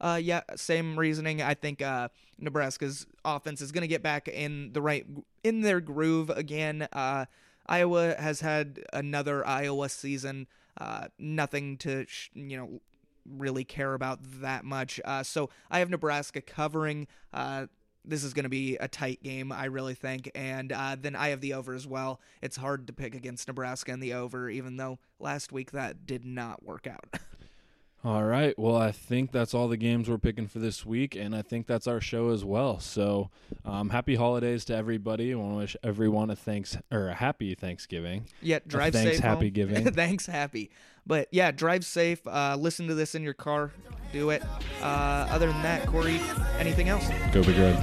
Uh, 0.00 0.20
yeah, 0.22 0.40
same 0.54 0.96
reasoning. 0.98 1.42
I 1.42 1.54
think 1.54 1.82
uh, 1.82 2.08
Nebraska's 2.38 3.06
offense 3.24 3.60
is 3.60 3.72
going 3.72 3.82
to 3.82 3.88
get 3.88 4.02
back 4.02 4.28
in 4.28 4.72
the 4.72 4.80
right 4.80 5.04
in 5.42 5.62
their 5.62 5.80
groove 5.80 6.30
again. 6.30 6.86
Uh, 6.92 7.26
Iowa 7.70 8.16
has 8.18 8.40
had 8.40 8.80
another 8.92 9.46
Iowa 9.46 9.88
season. 9.88 10.48
Uh, 10.78 11.06
nothing 11.18 11.78
to 11.78 12.04
sh- 12.06 12.30
you 12.34 12.56
know 12.56 12.80
really 13.24 13.64
care 13.64 13.94
about 13.94 14.18
that 14.40 14.64
much. 14.64 15.00
Uh, 15.04 15.22
so 15.22 15.50
I 15.70 15.78
have 15.78 15.88
Nebraska 15.88 16.40
covering. 16.40 17.06
Uh, 17.32 17.66
this 18.04 18.24
is 18.24 18.34
going 18.34 18.44
to 18.44 18.50
be 18.50 18.76
a 18.76 18.88
tight 18.88 19.22
game, 19.22 19.52
I 19.52 19.66
really 19.66 19.94
think. 19.94 20.30
And 20.34 20.72
uh, 20.72 20.96
then 20.98 21.14
I 21.14 21.28
have 21.28 21.40
the 21.40 21.54
over 21.54 21.74
as 21.74 21.86
well. 21.86 22.20
It's 22.42 22.56
hard 22.56 22.86
to 22.86 22.92
pick 22.92 23.14
against 23.14 23.46
Nebraska 23.46 23.92
and 23.92 24.02
the 24.02 24.14
over, 24.14 24.48
even 24.48 24.76
though 24.76 24.98
last 25.18 25.52
week 25.52 25.72
that 25.72 26.06
did 26.06 26.24
not 26.24 26.64
work 26.64 26.86
out. 26.86 27.20
All 28.02 28.24
right. 28.24 28.58
Well, 28.58 28.76
I 28.76 28.92
think 28.92 29.30
that's 29.30 29.52
all 29.52 29.68
the 29.68 29.76
games 29.76 30.08
we're 30.08 30.16
picking 30.16 30.46
for 30.46 30.58
this 30.58 30.86
week, 30.86 31.16
and 31.16 31.36
I 31.36 31.42
think 31.42 31.66
that's 31.66 31.86
our 31.86 32.00
show 32.00 32.30
as 32.30 32.42
well. 32.42 32.80
So, 32.80 33.28
um, 33.66 33.90
happy 33.90 34.14
holidays 34.14 34.64
to 34.66 34.74
everybody. 34.74 35.32
I 35.32 35.36
want 35.36 35.52
to 35.52 35.56
wish 35.58 35.76
everyone 35.82 36.30
a 36.30 36.36
thanks 36.36 36.78
or 36.90 37.08
a 37.08 37.14
happy 37.14 37.54
Thanksgiving. 37.54 38.24
Yeah, 38.40 38.60
drive 38.66 38.94
thanks, 38.94 39.16
safe. 39.16 39.20
happy 39.20 39.46
home. 39.46 39.52
giving. 39.52 39.92
thanks, 39.92 40.24
happy. 40.24 40.70
But 41.06 41.28
yeah, 41.30 41.50
drive 41.50 41.84
safe. 41.84 42.26
Uh, 42.26 42.56
listen 42.58 42.88
to 42.88 42.94
this 42.94 43.14
in 43.14 43.22
your 43.22 43.34
car. 43.34 43.70
Do 44.14 44.30
it. 44.30 44.42
Uh, 44.80 45.26
other 45.30 45.48
than 45.48 45.62
that, 45.62 45.86
Corey, 45.86 46.20
anything 46.58 46.88
else? 46.88 47.06
Go 47.32 47.44
be 47.44 47.52
good. 47.52 47.76